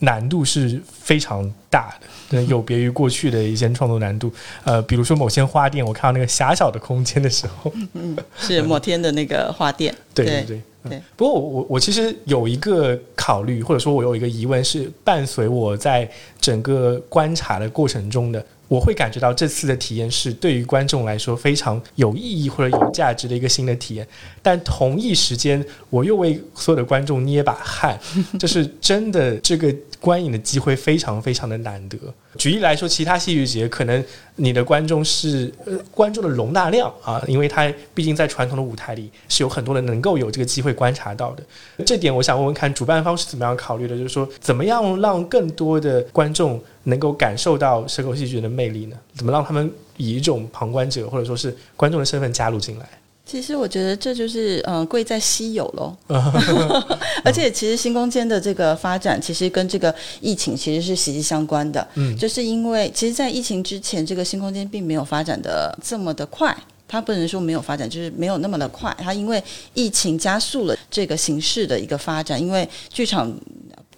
[0.00, 1.98] 难度是非常大
[2.30, 4.32] 的， 有别于过去的一些创作难度。
[4.62, 10.62] 呃，比如说某些花店，我看到那个狭小的空间的时候，嗯，是某天的那个花店，对 对对。
[10.88, 16.08] 对，不过我我我其实有一个考虑，或者说我有一个疑问，是伴随我在
[16.40, 24.06] 整个观察的过程中的，我会感觉到这次的体验是对于观众来说非常有意义或者有价值的一个新的体验，
[24.42, 27.98] 但同一时间我又为所有的观众捏把汗，
[28.38, 29.74] 就是真的这个。
[30.00, 31.98] 观影的机会非常非常的难得。
[32.36, 34.04] 举例来说，其他戏剧节可能
[34.36, 41.42] 你的观众是呃观众的容纳量啊，因为它毕竟在传统的舞台里是有很多人能够有这个机会观察到的。
[41.84, 43.96] 这点我想问问看，主办方是怎么样考虑的？
[43.96, 48.96] 就是说，怎么样让更多的观众能够感受到蛇口戏剧的魅力呢？
[49.14, 52.88] 怎么让他们以一种旁观者或者说是观众的身份加入进来？
[53.30, 55.94] 其实我觉得这就是嗯，贵在稀有喽。
[57.22, 61.86] 而且其实新空间的这个发展，其实跟这个疫情其实是息息相关的。
[61.96, 66.56] 嗯，就是因为其实，在疫情之前，这个新空间并没有发展的这么的快。
[66.90, 68.96] 它不能说没有发展，就是没有那么的快。
[68.98, 69.42] 它因为
[69.74, 73.30] 疫情加速了这个形式的一个发展，因为剧场。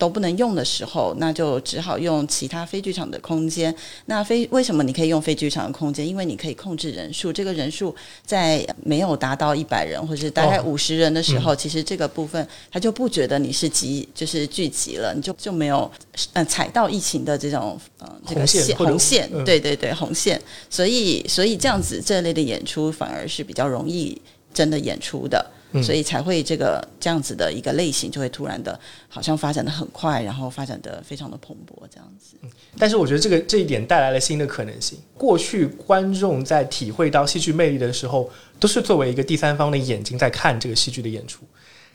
[0.01, 3.73] 都不能用的时候，那就只好用其他非剧场的空间。
[4.07, 6.09] 那非为什么你可以用非剧场的空间？
[6.09, 7.31] 因为你可以控制人数。
[7.31, 15.91] 这个人数在没有达到一百人或者是大概五十人的时候，其实这个部分他就不觉得你是集就是聚集了，你就就没有
[16.33, 20.41] 嗯踩到疫情的这种嗯这个线红线，对对对红线。
[20.71, 24.19] 所以所以这样子这类的演出反而是比较容易
[24.55, 25.45] 真的演出的。
[25.83, 28.78] 所以才会这个这样子的一个类型，就会突然的，
[29.09, 32.37] 好像发展的很快，然后发展的非常的蓬勃这样子。
[32.78, 34.98] 但是我觉得这个这一点带来了新的可能性。
[35.16, 41.44] 过去观众在体会到戏剧魅力的时候，都是作为一个第三方的眼睛在看这个戏剧的演出。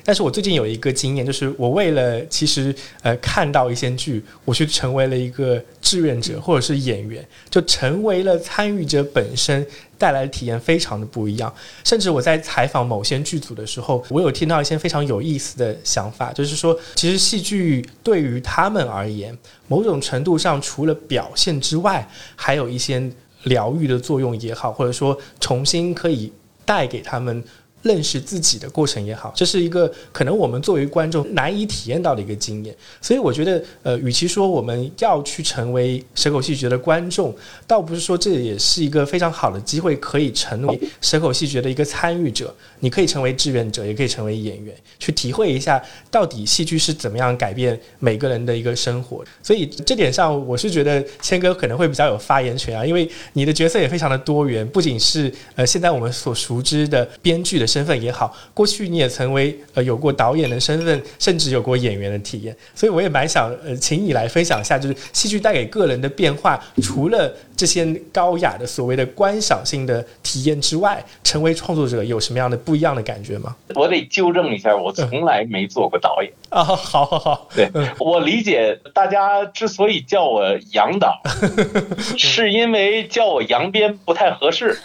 [0.07, 9.65] 但是我最近有一个经验，就是我为了其实呃看到一些剧，我去成为了一个志愿者或者是演员，就成为了参与者本身，
[9.97, 11.53] 带来的体验非常的不一样。
[11.83, 23.11] 甚至我在采访某些剧组的时候，我有听到一些非常有意思的想法，就是说，其实戏剧对于他们而言，某种程度上除了表现之外，还有一些
[23.43, 26.31] 疗愈的作用也好，或者说重新可以
[26.65, 27.43] 带给他们。
[27.85, 32.75] 认识自己的过程也好，这是一个可能我们作为观众难以体验到的一个经验。
[32.99, 37.31] 所以我觉得，呃，与其说我们要去成为蛇口戏剧的观众，
[37.67, 42.51] 倒不是说这也是一个非常好的机会，可以成为蛇口戏剧的一个参与者。
[42.79, 49.23] 你可以成为志愿者，也可以成为演员，去体会一下到底戏剧是怎么样改变每个人的一个生活。
[49.43, 57.74] 所以这点上，我是觉得谦哥可能会比较有发言权啊，因为你的角色也非常的多元，不仅是呃现在我们所熟知的编剧的。
[57.75, 73.53] 身份也好，过去你也曾为呃有过导演的身份，甚至有过演员的体验，所以我也蛮想呃请你来分享一下，就是戏剧带给个人的变化，除了这些高雅的所谓的观赏性的体验之外，成为创作者有什么样的不一样的感觉吗？
[73.75, 76.63] 我得纠正一下，我从来没做过导演啊。
[76.63, 81.21] 好好好，对我理解，大家之所以叫我杨导，
[82.17, 84.79] 是因为叫我杨编不太合适。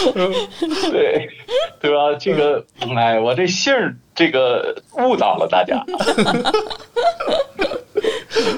[0.90, 1.28] 对，
[1.80, 2.14] 对吧？
[2.18, 2.64] 这个，
[2.96, 5.84] 哎，我这姓儿，这个误导了大家。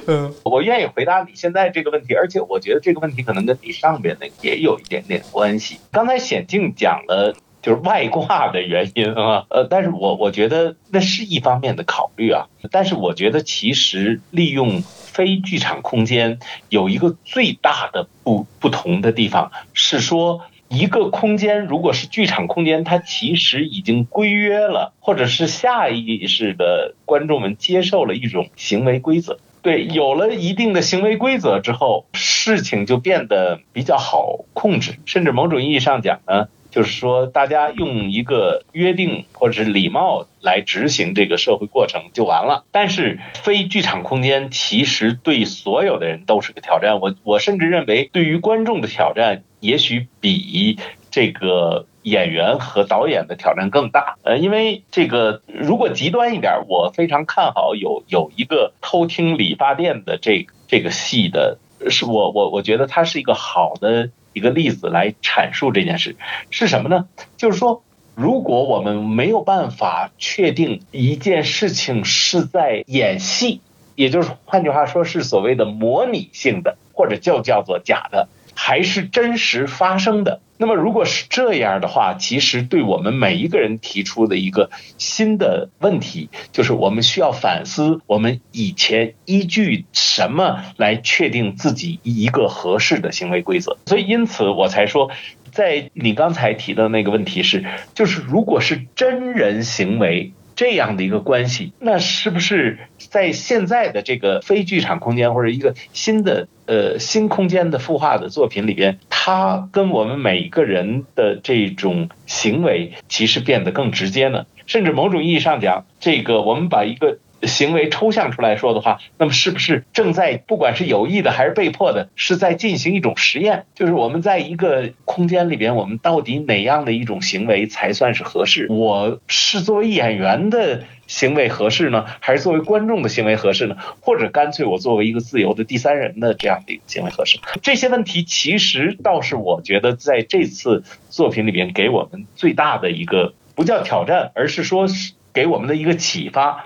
[0.07, 5.79] 嗯，我愿意回答你现在这个问题，而且我觉得这个问题可能跟你上边那个也有一点点关系。
[5.91, 14.83] 刚才显静讲了就是外挂的原因啊，呃，但是我我觉得那是一方面的考虑啊，但是我觉得其实利用。
[15.13, 16.39] 非剧场空间
[16.71, 29.39] 有一个最大的不不同的地方，是说一个空间如果是剧场空间，它其实已经规约了，或者是下意识的观众们接受了一种行为规则。
[29.61, 36.49] 对，有了一定的行为规则之后，事情就变得比较好控制，甚至某种意义上讲呢。
[36.73, 42.65] 就是说，大家用一个约定或者是礼貌来执行这个社会过程就完了。
[42.73, 46.99] 但是，非剧场空间其实对所有的人都是个挑战。
[46.99, 50.79] 我我甚至认为，对于观众的挑战，也许比
[51.11, 54.17] 这个演员和导演的挑战更大。
[54.25, 61.59] 呃，因为这个，如果极端一点，我非常看好有有一个偷听理发店的这这个戏的，
[61.91, 64.09] 是我我我觉得它是一个好的。
[64.33, 66.17] 一个例子来阐述这件事
[66.51, 67.07] 是什么呢？
[67.37, 67.83] 就是说，
[68.15, 73.61] 如果我们没有办法确定一件事情是在演戏，
[73.95, 78.29] 也就是换句话说是所谓的模拟性的，或者就叫做假的。
[78.55, 80.41] 还是真实发生的。
[80.59, 93.77] 那么，如果是这样的话，其实对我们每一个人提出的一个新的问题，就是我们需要反思：我们以前依据什么来确定自己一个合适的行为规则？
[93.87, 95.11] 所以，因此我才说，
[95.51, 100.33] 在你刚才提的那个问题是，就是如果是真人行为。
[100.55, 114.47] 这样的一个关系，那是不是在现在的这个非剧场空间或者一个新的呃新空间的孵化的作品里边，它跟我们每一个人的这种行为其实变得更直接呢？
[114.67, 123.67] 甚至某种意义上讲，这个我们把一个行为抽象出来说的话，那么是不是正在不管是有意的还是被迫的，是在进行一种实验？
[123.75, 128.67] 就是我们在一个空间里边，我们到底哪样的一种行为才算是合适？
[128.71, 133.77] 我是作为演员的行为合适呢，还是作为观众的行为合适呢？
[134.01, 137.39] 或者干脆我作为一个自由的第三人的这样的一个行为合适？
[137.61, 146.65] 这些问题其实倒是我觉得在这次作品里边给我们最大的一个不叫挑战，而是说是给我们的一个启发。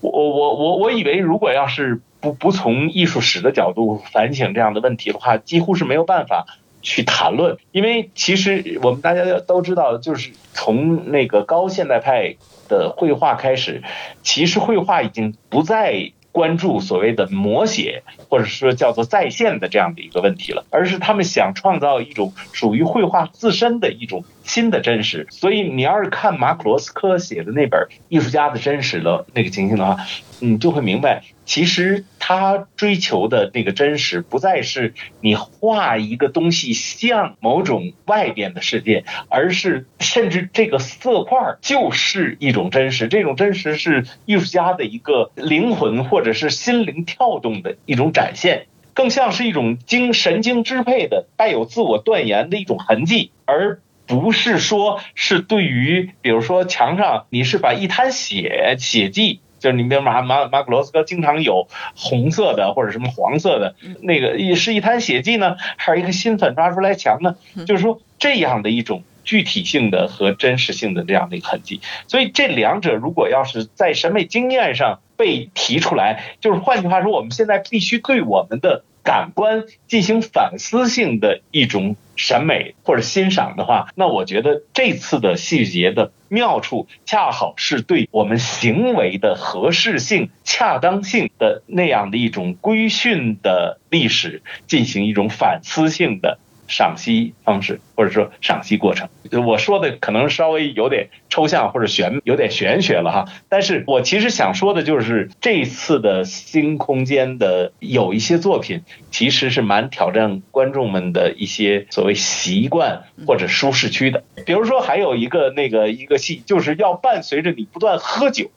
[0.00, 6.46] 我我我我以为，如果要是不不从艺术史的角度反省这样的问题的话，几乎是没有办法
[6.82, 7.56] 去谈论。
[7.70, 12.34] 因为其实我们大家都知道，就是从那个高现代派
[12.68, 13.82] 的绘画开始，
[14.22, 25.26] 其实绘画已经不再关注所谓的摹写，或者说叫做再现的这样的一个问题了，而是他们想创造一种属于绘画自身的一种新的真实。
[25.30, 30.02] 所以你要是看马可罗斯科写的那本《艺术家的真实》的那个情形的话，
[30.40, 43.08] 你就会明白，其实他追求的那个真实，不再是你画一个东西像某种外边的世界，而是甚至这个色块就是一种真实。
[43.08, 53.80] 这种真实是艺术家的一个灵魂或者是心灵跳动的一种展现，更像是一种经神经支配的、带有自我断言的一种痕迹，而。
[54.04, 67.36] 不是说，是对于，比如说墙上，你是把一滩血血迹，就是你比如马马马可罗斯科经常有红色的或者什么黄色的，那个一是一滩血迹呢，还是一个新粉刷出来墙呢？
[67.64, 71.80] 就是说这样的一种具体性的和真实性的这样的一个痕迹。
[72.08, 78.84] 所以这两者如果要是在审美经验上被提出来，就是换句话说，我们现在必须对我们的。
[79.02, 96.38] 感官进行反思性的一种审美或者欣赏的话，那我觉得这次的细节的妙处，恰好是对我们行为的合适性、恰当性的那样的一种规训的历史进行一种反思性的。
[96.68, 99.08] 赏析方式，或者说赏析过程，
[99.46, 103.28] 我说的可能稍微有点抽象或者玄，有点玄学了哈。
[103.48, 108.82] 但是我其实想说的就是，这次的新空间的有一些作品，
[109.12, 114.24] 其实是蛮挑战观众们的一些所谓习惯或者舒适区的。
[114.44, 118.50] 比如说，还有一个那个一个戏，就是要伴随着你不断喝酒。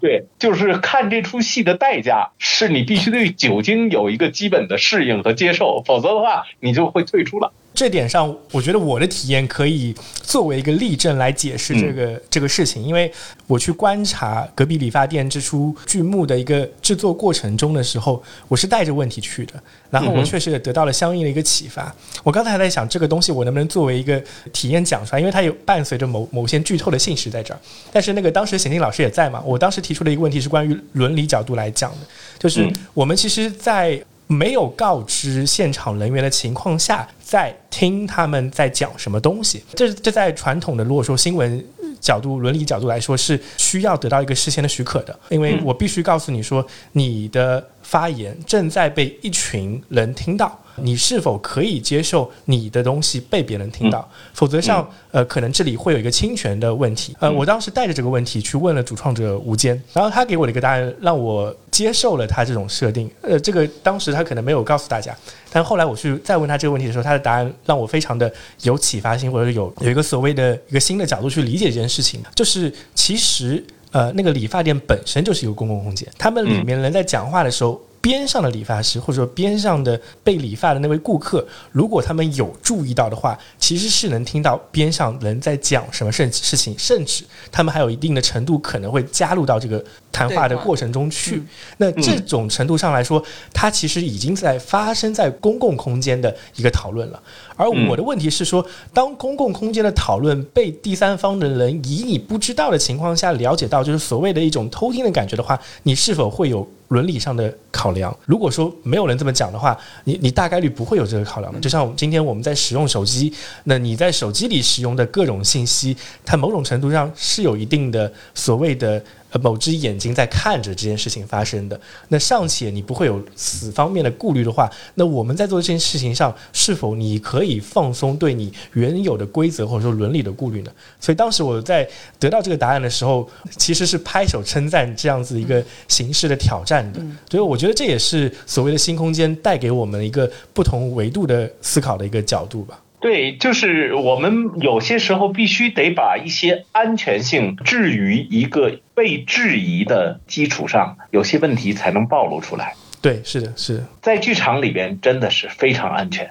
[0.00, 7.52] 对，就是看这出戏的代价，是你必须对酒精有一个基本的适应和接受，否则的话，你就会退出了。
[7.76, 13.12] 这点上，我觉得我的体验可以作为一个例证来解释这个这个事情，因为
[13.46, 19.52] 我去观察隔壁理发店这出剧目的一个制作过程中的时候，我是带着问题去的，
[19.90, 21.94] 然后我确实也得到了相应的一个启发。
[22.24, 24.20] 我刚才还在想，这个东西我能不能作为一个
[24.54, 27.60] 体验讲出来，因为它有伴随着某某些剧透的信息在这儿。
[27.92, 31.98] 但是那个当时显静老师也在嘛，我当时提出的一个问题是关于伦理角度来讲的，
[32.38, 41.64] 就是我们其实，在没有告知现场人员的情况下，在听他们在讲什么东西，这这在传统的如果说新闻
[42.00, 50.58] 角度、伦理角度来说，是需要得到一个事先的许可的，因为我必须告诉你说，你的发言正在被一群人听到。
[50.78, 54.06] 你是否可以接受你的东西被别人听到？
[54.34, 57.16] 否则像，呃，可能这里会有一个侵权的问题。
[57.18, 63.10] 呃，我当时带着这个问题去问了主创者吴坚，然后他给我的一个答案让我接受了他这种设定。
[63.22, 65.16] 呃，这个当时他可能没有告诉大家，
[65.50, 68.30] 但后来我去再问他这个问题的时候，他的答案让我非常的
[68.60, 72.20] 有启发性，或者有有一个所谓的一个新的角度去理解这件事情。
[72.34, 77.80] 就是其实，呃，那个理发店本身就是一个公共空间，他们里面人在讲话的时候。
[78.06, 91.42] 边上的理发师，或者说边上的被理发的那位顾客，如果他们有注意到的话，其实是能听到边上人在讲什么事事情，甚至他们还有一定的程度可能会加入到这个谈话的过程中去。
[91.78, 93.20] 那这种程度上来说，
[93.52, 97.20] 它其实已经在发生在公共空间的一个讨论了。
[97.56, 106.64] 而我的问题是说，当公共空间的讨论被第三方的人以你不知道的情况下了解到，就是所谓的一种偷听的感觉的话，你是否会有？
[106.88, 111.58] 伦理上的考量，如果说没有人这么讲的话，你你大概率不会有这个考量的。
[111.60, 113.32] 就像今天我们在使用手机，
[113.64, 119.02] 那你在手机里使用的各种信息，它某种程度上是有一定的所谓的。
[119.38, 130.70] 某只眼睛在看着这件事情发生的，那尚且你不会有此方面的顾虑的话，那我们在做这件事情上，是否你可以放松对你原有的规则或者说伦理的顾虑呢？
[131.00, 137.00] 所以当时我在得到这个答案的时候，其实是拍手称赞这样子一个形式的挑战的。
[137.30, 142.78] 所以我觉得这也是所谓的新空间带给我们一个不同维度的思考的一个角度吧。
[142.98, 152.74] 对，就是我们有些时候必须得把一些安全性置于一个被质疑的基础上，有些问题才能暴露出来。
[153.02, 156.28] 对，是的，是的，在剧场里边真的是非常安全。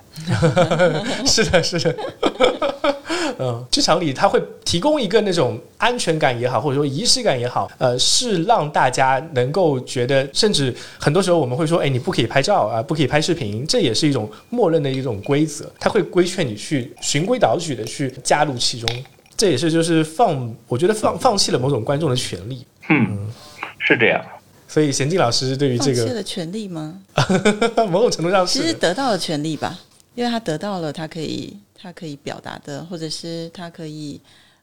[1.25, 1.95] 是的，是的。
[3.39, 18.89] 嗯，剧场里他会提供一个那种安全感也好，或者说仪式感也好，呃，是让大家能够觉得，甚至很多时候我们会说，哎，你不可以拍照啊，不可以拍视频，这也是一种默认的一种规则，他会规劝你去循规蹈矩的去加入其中，
[19.37, 22.65] 这也是就是放，我觉得放放弃了某种观众的权利。
[22.89, 23.27] 嗯，
[23.79, 24.23] 是这样。
[24.67, 26.99] 所以贤静老师对于这个放弃了权利吗？
[27.89, 29.79] 某种程度上是，其实得到了权利吧，
[30.15, 31.55] 因为他得到了，他可以。
[31.85, 34.19] 他可以表达的，或者是他可以，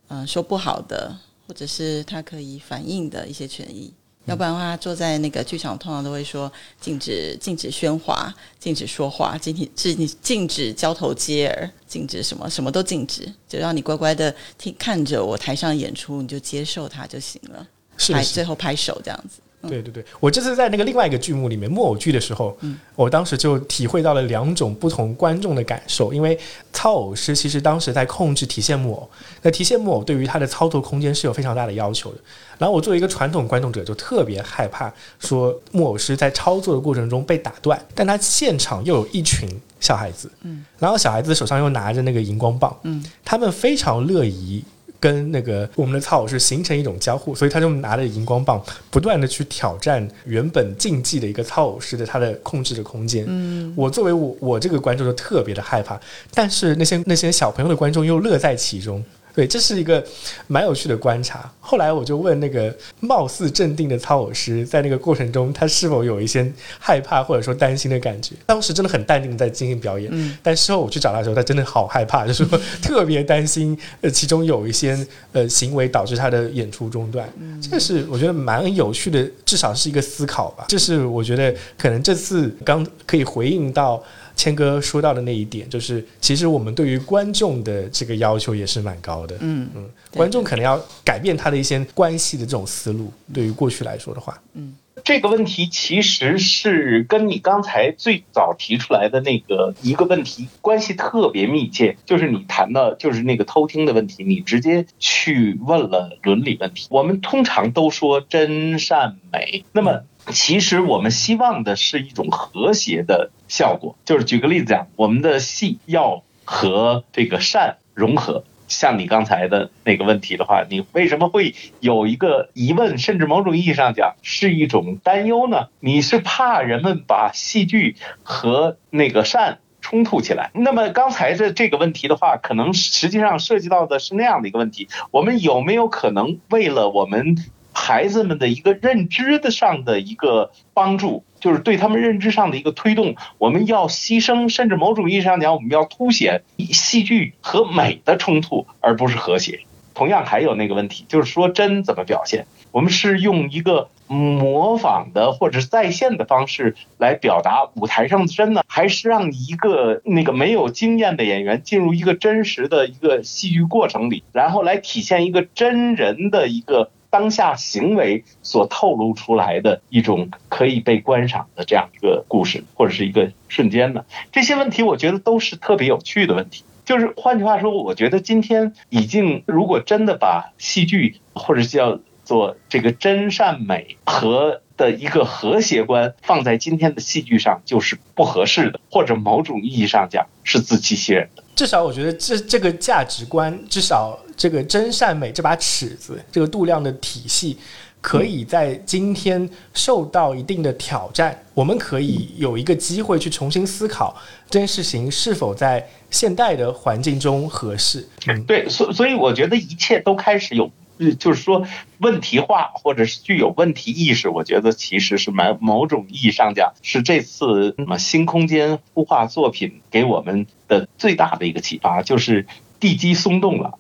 [0.09, 1.17] 嗯，说不好的，
[1.47, 3.95] 或者是他可以反映的一些权益。
[4.25, 17.65] 要不然的话，坐在那个剧场，通常都会说禁止、禁止喧哗、禁止说话、禁止、禁禁止交头接耳、禁止什么什么都禁止，就让你乖乖的听看着我台上演出，你就接受它就行了。
[18.13, 19.41] 拍最后拍手这样子。
[19.69, 22.57] 对对对，我这次在那个另外一个剧目里面木偶剧的时候，
[22.97, 26.13] 我当时就体会到了两种不同观众的感受。
[26.13, 26.39] 因为
[26.73, 29.09] 操偶师其实当时在控制提线木偶，
[29.43, 32.19] 那提线木偶对于它的操作空间是有非常大的要求的。
[32.59, 39.49] 然后我作为一个传统观众者，就特别害怕说木偶师在操作的过程中被打断，但他现场又有一群
[39.81, 44.65] 小孩子，嗯，然后小孩子手上又拿着那个荧光棒，嗯，他们非常乐意。
[45.03, 53.25] 跟那个我们的操偶是形成一种交互，所以他就拿着荧光棒，不断的去挑战原本竞技的一个操偶师的他的控制的空间。
[53.27, 56.01] 嗯，我作为我我这个观众就特别的害怕，
[56.33, 59.05] 但是那些那些小朋友的观众又乐在其中。
[59.35, 60.05] 对，这是一个
[60.47, 61.51] 蛮有趣的观察。
[61.61, 68.35] 后来我就问那个貌似镇定的操偶师，在那个过程中，他是否有一些害怕或者说担心的感觉？
[68.45, 77.27] 当时真的很淡定在进行表演，但事后我去找他的时候，他真的好害怕，就是说 特别担心，呃，其中有一些呃行为导致他的演出中断。
[77.61, 80.67] 这是我觉得蛮有趣的，至少是一个思考吧。
[80.69, 84.03] 这是我觉得可能这次刚可以回应到。
[84.43, 89.37] 谦哥说到的那一点，就是其实我们对于观众的这个要求也是蛮高的。
[89.39, 93.13] 嗯嗯，观众可能要改变他的一些关系的这种思路。
[93.33, 94.75] 对于过去来说的话，嗯，
[95.05, 106.89] 这个问题其实是跟你刚才最早提出来的那个一个问题关系特别密切，就是你谈的，就是那个偷听的问题，你直接去问了伦理问题。
[106.91, 110.03] 我们通常都说真善美，那么。
[110.31, 118.45] 其实我们希望的是一种和谐的效果，就是举个例子讲，我们的戏要和这个善融合。
[118.67, 125.69] 像你刚才的那个问题的话，你为什么会有一个疑问，甚至某种意义上讲是一种担忧呢？
[125.81, 130.51] 你是怕人们把戏剧和那个善冲突起来？
[130.55, 137.37] 那么刚才的这个问题的话，可能实际上涉及到的是那样的一个问题：我们有没有可能为了我们？
[137.73, 143.17] 孩子们的一个认知的上的一个帮助，就是对他们认知上的一个推动。
[143.39, 149.61] 我们要牺牲，甚至某种意义上讲，我们要凸显戏剧和美的冲突，而不是和谐。
[149.95, 152.47] 同样还有那个问题，就是说真怎么表现？
[152.71, 166.91] 我们是用一个模仿的或者是在线的方式来表达舞台上的真呢，还是让一个那个没有经验的演员进入一个真实的一个戏剧过程里，然后来体现一个真人的一个？
[167.13, 174.07] 当下行为所透露出来的一种可以被观赏的这样一个故事，或者是一个瞬间呢？
[174.33, 176.65] 这些问题，我觉得都是特别有趣的问题。
[176.87, 191.43] 就是换句话说，我觉得今天已经，如果真的把戏剧或者叫做这个真善美和的一个和谐观放在今天的戏剧上，就是不合适的，或者某种意义上讲是自欺欺人的。
[191.55, 197.59] 至少我觉得这这个价值观，至少这个真善美这把尺子，这个度量的体系，
[198.01, 201.39] 可以在今天受到一定的挑战。
[201.55, 204.17] 我们可以有一个机会去重新思考
[204.49, 208.09] 这件事情是否在现代的环境中合适。
[208.27, 210.71] 嗯，对，所所以我觉得一切都开始有。
[211.19, 211.67] 就是说，
[211.99, 222.47] 问题化或者是具有问题意识，我觉得其实是蛮某种意义上讲，是这次什么新空间孵化作品给我们的最大的一个启发，就是
[222.79, 223.79] 地基松动了。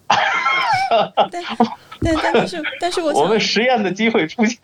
[2.00, 4.58] 但但是但是我 我们实验的机会出现。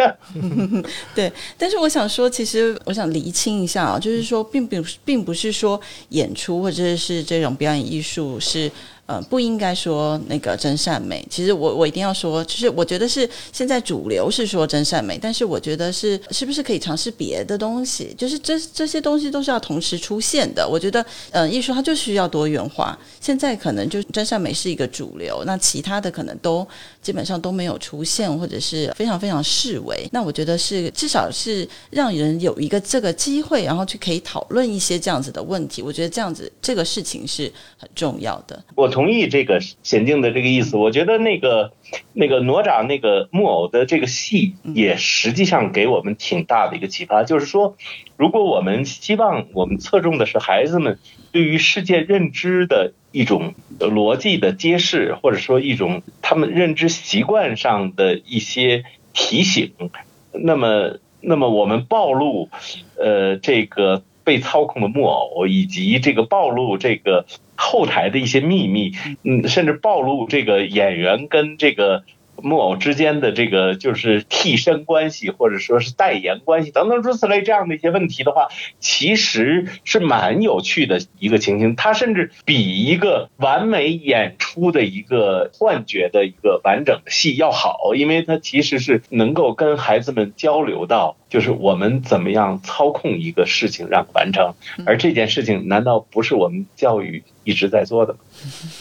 [1.14, 8.70] 对，但是我想说，其实我想厘清一下啊，就是说，并不并不是说演出或者是这种表演艺术是。
[9.09, 11.26] 呃，不应该说那个真善美。
[11.30, 18.14] 其实我我一定要说，其实我觉得是现在主流是说真善美，但是我觉得是是不是可以尝试别的东西？
[18.18, 20.68] 就是这这些东西都是要同时出现的。
[20.68, 22.98] 我觉得，嗯，艺术它就需要多元化。
[23.18, 26.68] 现在可能就真善美是一个主流，那其他的可能都
[27.09, 30.06] 基本上都没有出现，或者是非常非常示威。
[30.12, 35.80] 那我觉得是至少是让人有一个这个机会，然后去可以讨论一些这样子的问题。
[35.80, 38.62] 我觉得这样子这个事情是很重要的。
[38.74, 40.76] 我同意这个娴静的这个意思。
[40.76, 41.72] 我觉得那个
[42.12, 47.24] 那个哪吒那个木偶的这个戏，也实际上给我们挺大的一个启发。
[47.24, 47.74] 就是说，
[48.18, 50.98] 如果我们希望我们侧重的是孩子们
[51.32, 59.72] 对于世界认知的一种逻辑的揭示，或者说一种他们认知习惯上的一些提醒，
[60.32, 62.48] 那么那么我们暴露
[62.96, 67.26] 呃这个被操控的木偶，以及这个暴露这个。
[67.61, 68.92] 后台的一些秘密，
[69.24, 72.04] 嗯，甚至暴露这个演员跟这个
[72.43, 81.74] 木偶之间的这个就是替身关系，或者说是代言关系等等诸此类这样的一些问题的话，其实是蛮有趣的一个情形。
[81.76, 91.16] 它甚至比一个完美演出的一个幻觉的一个完整的戏要好，因为它其实是能够跟孩子们交流到。
[91.28, 94.54] 就是我们怎么样操控一个事情让完成，
[94.86, 98.18] 而这件事情难道不是我们教育一直在做的吗？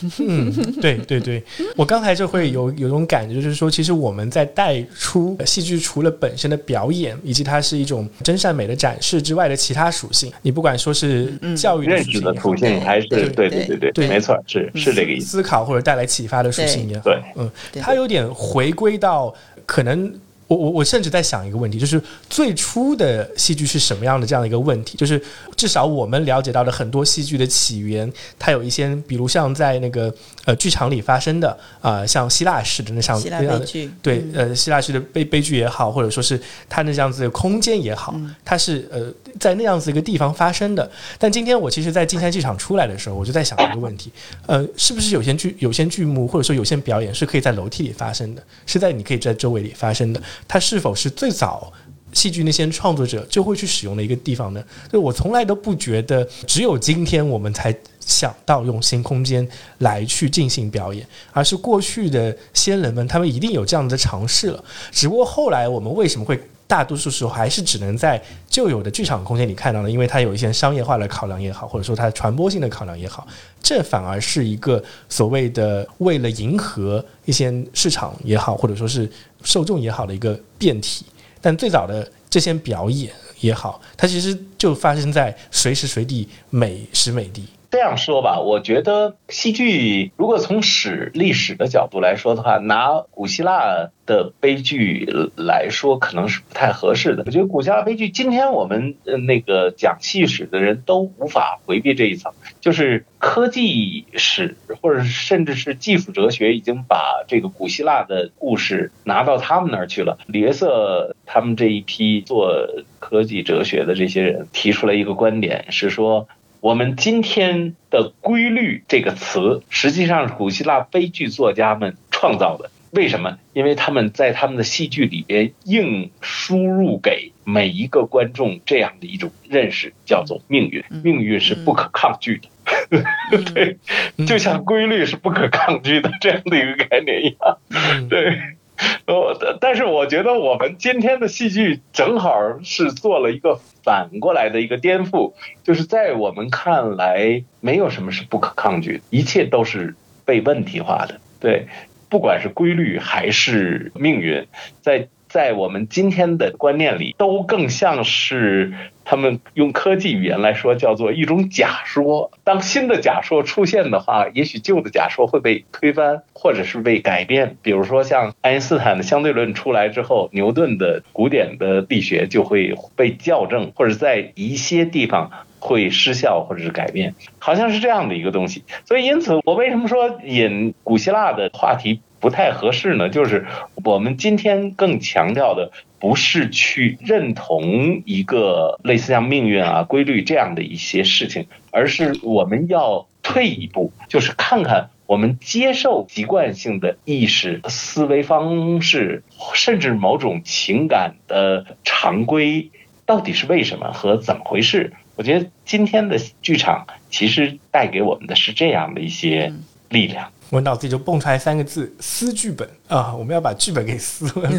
[0.19, 1.43] 嗯，对对对，
[1.75, 19.33] 我刚才就会有有种感觉，就是说，其实我们在带出戏剧除了本身的表演以及它是一种真善美的展示之外的其他属性，你不管说是教育认识的属性，还是对对对对对，没错，是是这个意思，思考或者带来启发的属性也好，对，嗯，它有点回归到
[19.65, 20.13] 可能。
[20.47, 24.97] 我我我甚至在想一个问题，就是最初的戏剧是什么样的这样的一个问题？
[24.97, 25.21] 就是
[25.55, 30.13] 至少我们了解到的很多戏剧的起源，它有一些，比如像在那个
[30.45, 36.39] 呃剧场里发生的啊，像希腊式的那像那样的对呃希腊式的悲悲剧也好，或者说是
[36.69, 40.89] 它那样子的空间也好，它是呃在那样子一个地方发生的。
[41.19, 44.11] 但今天我其实，在金山剧场出来的时候，我就在想一个问题，
[44.45, 50.21] 呃，是不是有些剧有些剧目或者说有些表演是可以在楼梯里发生的，是在你可以在周围里发生的？
[50.47, 51.71] 它是否是最早
[52.13, 54.63] 戏剧那些创作者就会去使用的一个地方呢？
[54.91, 59.47] 就我从来都不觉得只有今天我们才想到用新空间
[59.79, 64.63] 来去进行表演，而是过去的先人们他们一定有这样的尝试了。
[64.91, 69.89] 只不过后来我们为什么会大多数时候还是只能在旧有的剧场空间里看到的？
[69.89, 73.25] 因为它有一些商业化的考量也好，或者说它传播性的考量也好，
[73.63, 79.09] 这反而是一个所谓的为了迎合一些市场也好，或者说是。
[79.43, 81.05] 受众也好的一个变体，
[81.39, 87.45] 但最早的这些表演也好，它其实就发生在随时随地、每时每地。
[87.69, 95.05] 这样说吧，我觉得戏剧如果从史历史的角度来说的话，拿古希腊的悲剧
[95.35, 97.23] 来说，可能是不太合适的。
[97.25, 98.95] 我觉得古希腊悲剧，今天我们
[99.27, 110.17] 那个讲戏史的人都无法回避这一层，就是科技史或者甚至是技术哲学已经把这个古希腊的故事拿到他们那儿去了。
[110.27, 116.29] 李约瑟他们这一批做科技哲学的这些人提出来一个观点，是说。
[116.59, 122.71] 我们今天的“规律”这个词，实际上是古希腊悲剧作家们创造的。
[122.91, 123.37] 为什么？
[123.53, 130.83] 因为他们在他们的戏剧里边硬输入给每一个观众这样的一种认识，叫做命运。
[131.03, 132.41] 命运是不可抗拒
[132.89, 133.03] 的，
[133.53, 133.77] 对，
[134.25, 138.39] 就像规律是不可抗拒的这样的一个概念一样，对。
[139.07, 151.19] 呃，但是我觉得我们今天的戏剧正好是做了一个反过来的一个颠覆，就是在我们看来，没有什么是不可抗拒的，一切都是被问题化的。
[151.39, 151.67] 对，
[152.09, 154.47] 不管是规律还是命运，
[154.81, 155.07] 在。
[155.29, 158.73] 在我们今天的观念里，都更像是
[159.09, 162.29] 他们用科技语言来说，叫做一种假说。
[162.43, 167.55] 当新的假说出现的话，也许旧的假说会被推翻，或者是被改变。
[167.61, 178.65] 比如说，像爱因斯坦的相对论出来之后，牛顿的古典的力学就会被校正，或者在一些地方会失效，或者是改变，好像是这样的一个东西。
[178.83, 182.01] 所以，因此，我为什么说引古希腊的话题？
[182.19, 183.45] 不太合适呢，就是
[183.83, 202.71] 我们今天更强调的不是去认同一个类似像命运啊、规律这样的一些事情，而是我们要退一步，就是看看我们接受习惯性的意识、思维方式，甚至某种情感的常规
[203.05, 204.93] 到底是为什么和怎么回事。
[205.15, 209.53] 我觉得今天的剧场其实带给我们的是这样的一些。
[209.89, 210.33] 力量。
[210.49, 213.13] 我脑子里就蹦出来三个字：撕剧本啊！
[213.13, 214.49] 我们要把剧本给撕了。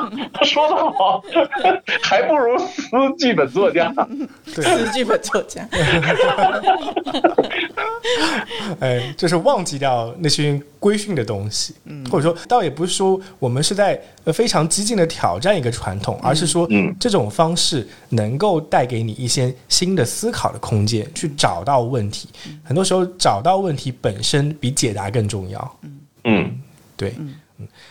[0.44, 1.22] 说得好，
[2.02, 3.92] 还不如撕剧本作家。
[4.54, 5.68] 对，是剧本作家。
[8.80, 16.94] 哎，就是忘记掉那些规训的东西，嗯，或者说，倒也不是说我们是在呃非常激进的挑战一个传统，而是说，嗯。
[17.00, 22.28] 这种方式能够带给你一些新的思考的空间，去找到问题。
[22.62, 25.78] 很多时候，找到问题本身比解答更重要。
[26.24, 26.60] 嗯，
[26.96, 27.34] 对，嗯，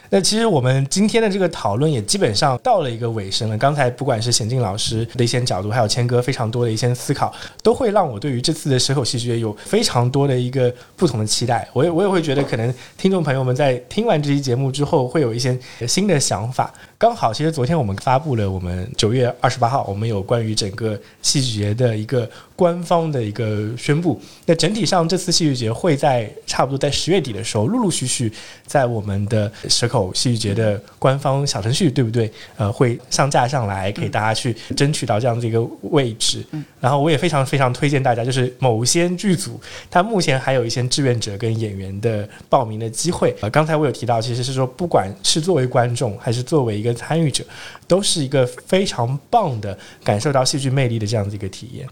[0.10, 3.58] 那其实我们今天的这个讨论也基本上到了一个尾声了。
[3.58, 11.68] 刚才不管是贤静老师的一些角度，还有谦哥非常多的一些思考，都会让我对于这次的蛇口戏剧节有非常多的一个不同的期待。
[11.74, 15.58] 我也我也会觉得，可能听众朋友们在听完这期节目之后，会有一些
[15.88, 16.74] 新的想法。
[17.02, 24.22] 刚好，其实昨天我们发布了我们九月二十八号，我们有关于整个戏剧节的一个官方的一个宣布。
[24.46, 28.32] 那整体上，这次戏剧节会在差不多在十月底的时候，陆陆续续
[28.68, 32.32] 在我们的蛇口戏剧节的官方小程序，对不对？
[32.56, 36.46] 呃，会上架上来，给大家去争取到这样的一个位置。
[36.80, 43.36] 然后我也非常非常推荐大家，就是某些剧组，它目前还有一些志愿者跟演员的报名的机会。
[43.42, 47.44] 呃，刚才我有提到，其实是说，不管是作为观众还是作为一个参与者，
[47.88, 51.88] 都是一个非常棒的感受到戏剧魅力的这样子一个体验。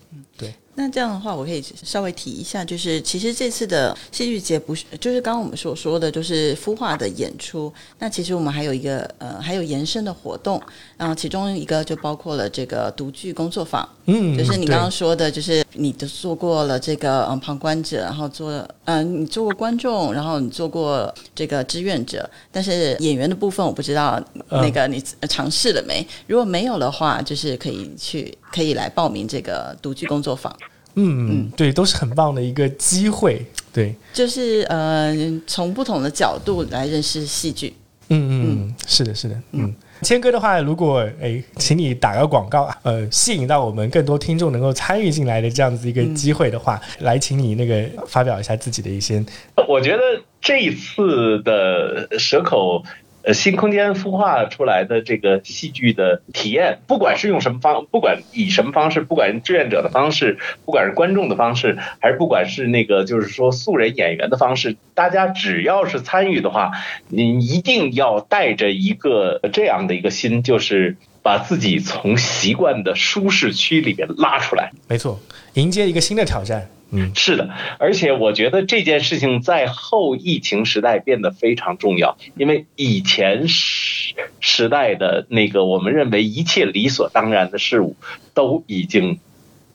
[0.79, 7.71] 那这样的话，我可以稍微提一下，就是其实这次的戏剧节不是，就是刚刚我们所说的，就是孵化的演出。
[7.97, 10.61] 那其实我们还有一个呃，还有延伸的活动，
[10.95, 24.17] 然后其中一个就包括了这个独剧工作坊，嗯，就是你刚刚说的，就是你都做过了这个嗯旁观者，然后做嗯、你做过观众，然后你做过这个志愿者，但是演员的部分我不知道
[24.47, 26.07] 嗯那个你尝试了没？
[26.25, 30.55] 如果没有的话，就是可以去可以来报名这个独居工作坊。
[30.95, 33.45] 嗯嗯，对，都是很棒的一个机会。
[33.71, 37.73] 对，就是呃，从不同的角度来认识戏剧。
[38.09, 39.73] 嗯嗯，是的，是的，嗯。
[40.01, 49.23] 谦哥的话，如果诶，请你打个广告，呃，吸引到我们更多听众能够参与进来的这样子一个机会的话，来，请你那个发表一下自己的一些，
[49.67, 50.01] 我觉得
[50.41, 52.83] 这一次的蛇口。
[53.21, 66.71] 呃，新空间孵化出来的这个戏剧的体验，不管是用什么方，不管以什么方式，不管是志愿者的方式，不管是观众的方式，还是不管是那个就是说素人演员的方式，大家只要是参与的话，
[67.09, 70.95] 你一定要带着一个这样的一个心，就是
[71.29, 74.71] 把自己从习惯的舒适区里面拉出来。
[74.87, 75.19] 没错，
[75.53, 76.67] 迎接一个新的挑战。
[76.89, 87.95] 嗯，是的，而且我觉得这件事情在后疫情时代变得非常重要，因为以前时时代的那个我们认为一切理所当然的事物
[88.33, 89.19] 都已经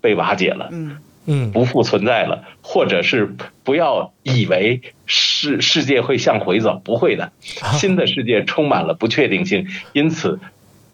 [0.01, 7.31] 被瓦解了，嗯嗯，不复存在了，或者是不要以为世世界会向回走，不会的，
[7.79, 10.41] 新的世界充满了不确定性，因此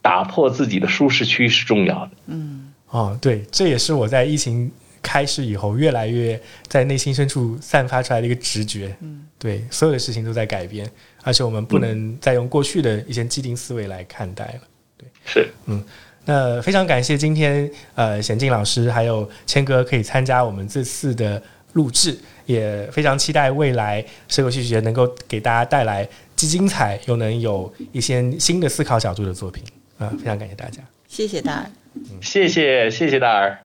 [0.03, 2.11] 打破自己的舒适区是重要的。
[2.27, 4.71] 嗯哦，对，这也是我在疫情
[5.01, 8.97] 开始以后，越来越在内心深处散发出来的一个直觉。
[9.01, 10.91] 嗯，对，所有的事情都在改变，
[11.23, 14.61] 而且我们不能再用过去的一些既定思维来看待了。
[14.99, 15.83] 对是，嗯
[16.25, 21.43] 那非常感谢今天呃贤静老师还有谦哥可以参加我们这次的
[21.73, 29.65] 录制，也非常期待未来社会戏剧节能够给大家带来既精彩又能有一些新的思考角度的作品。
[30.01, 30.83] 啊、非常感谢大家。
[31.07, 31.71] 谢谢大家。
[32.23, 33.59] 谢谢谢谢大儿。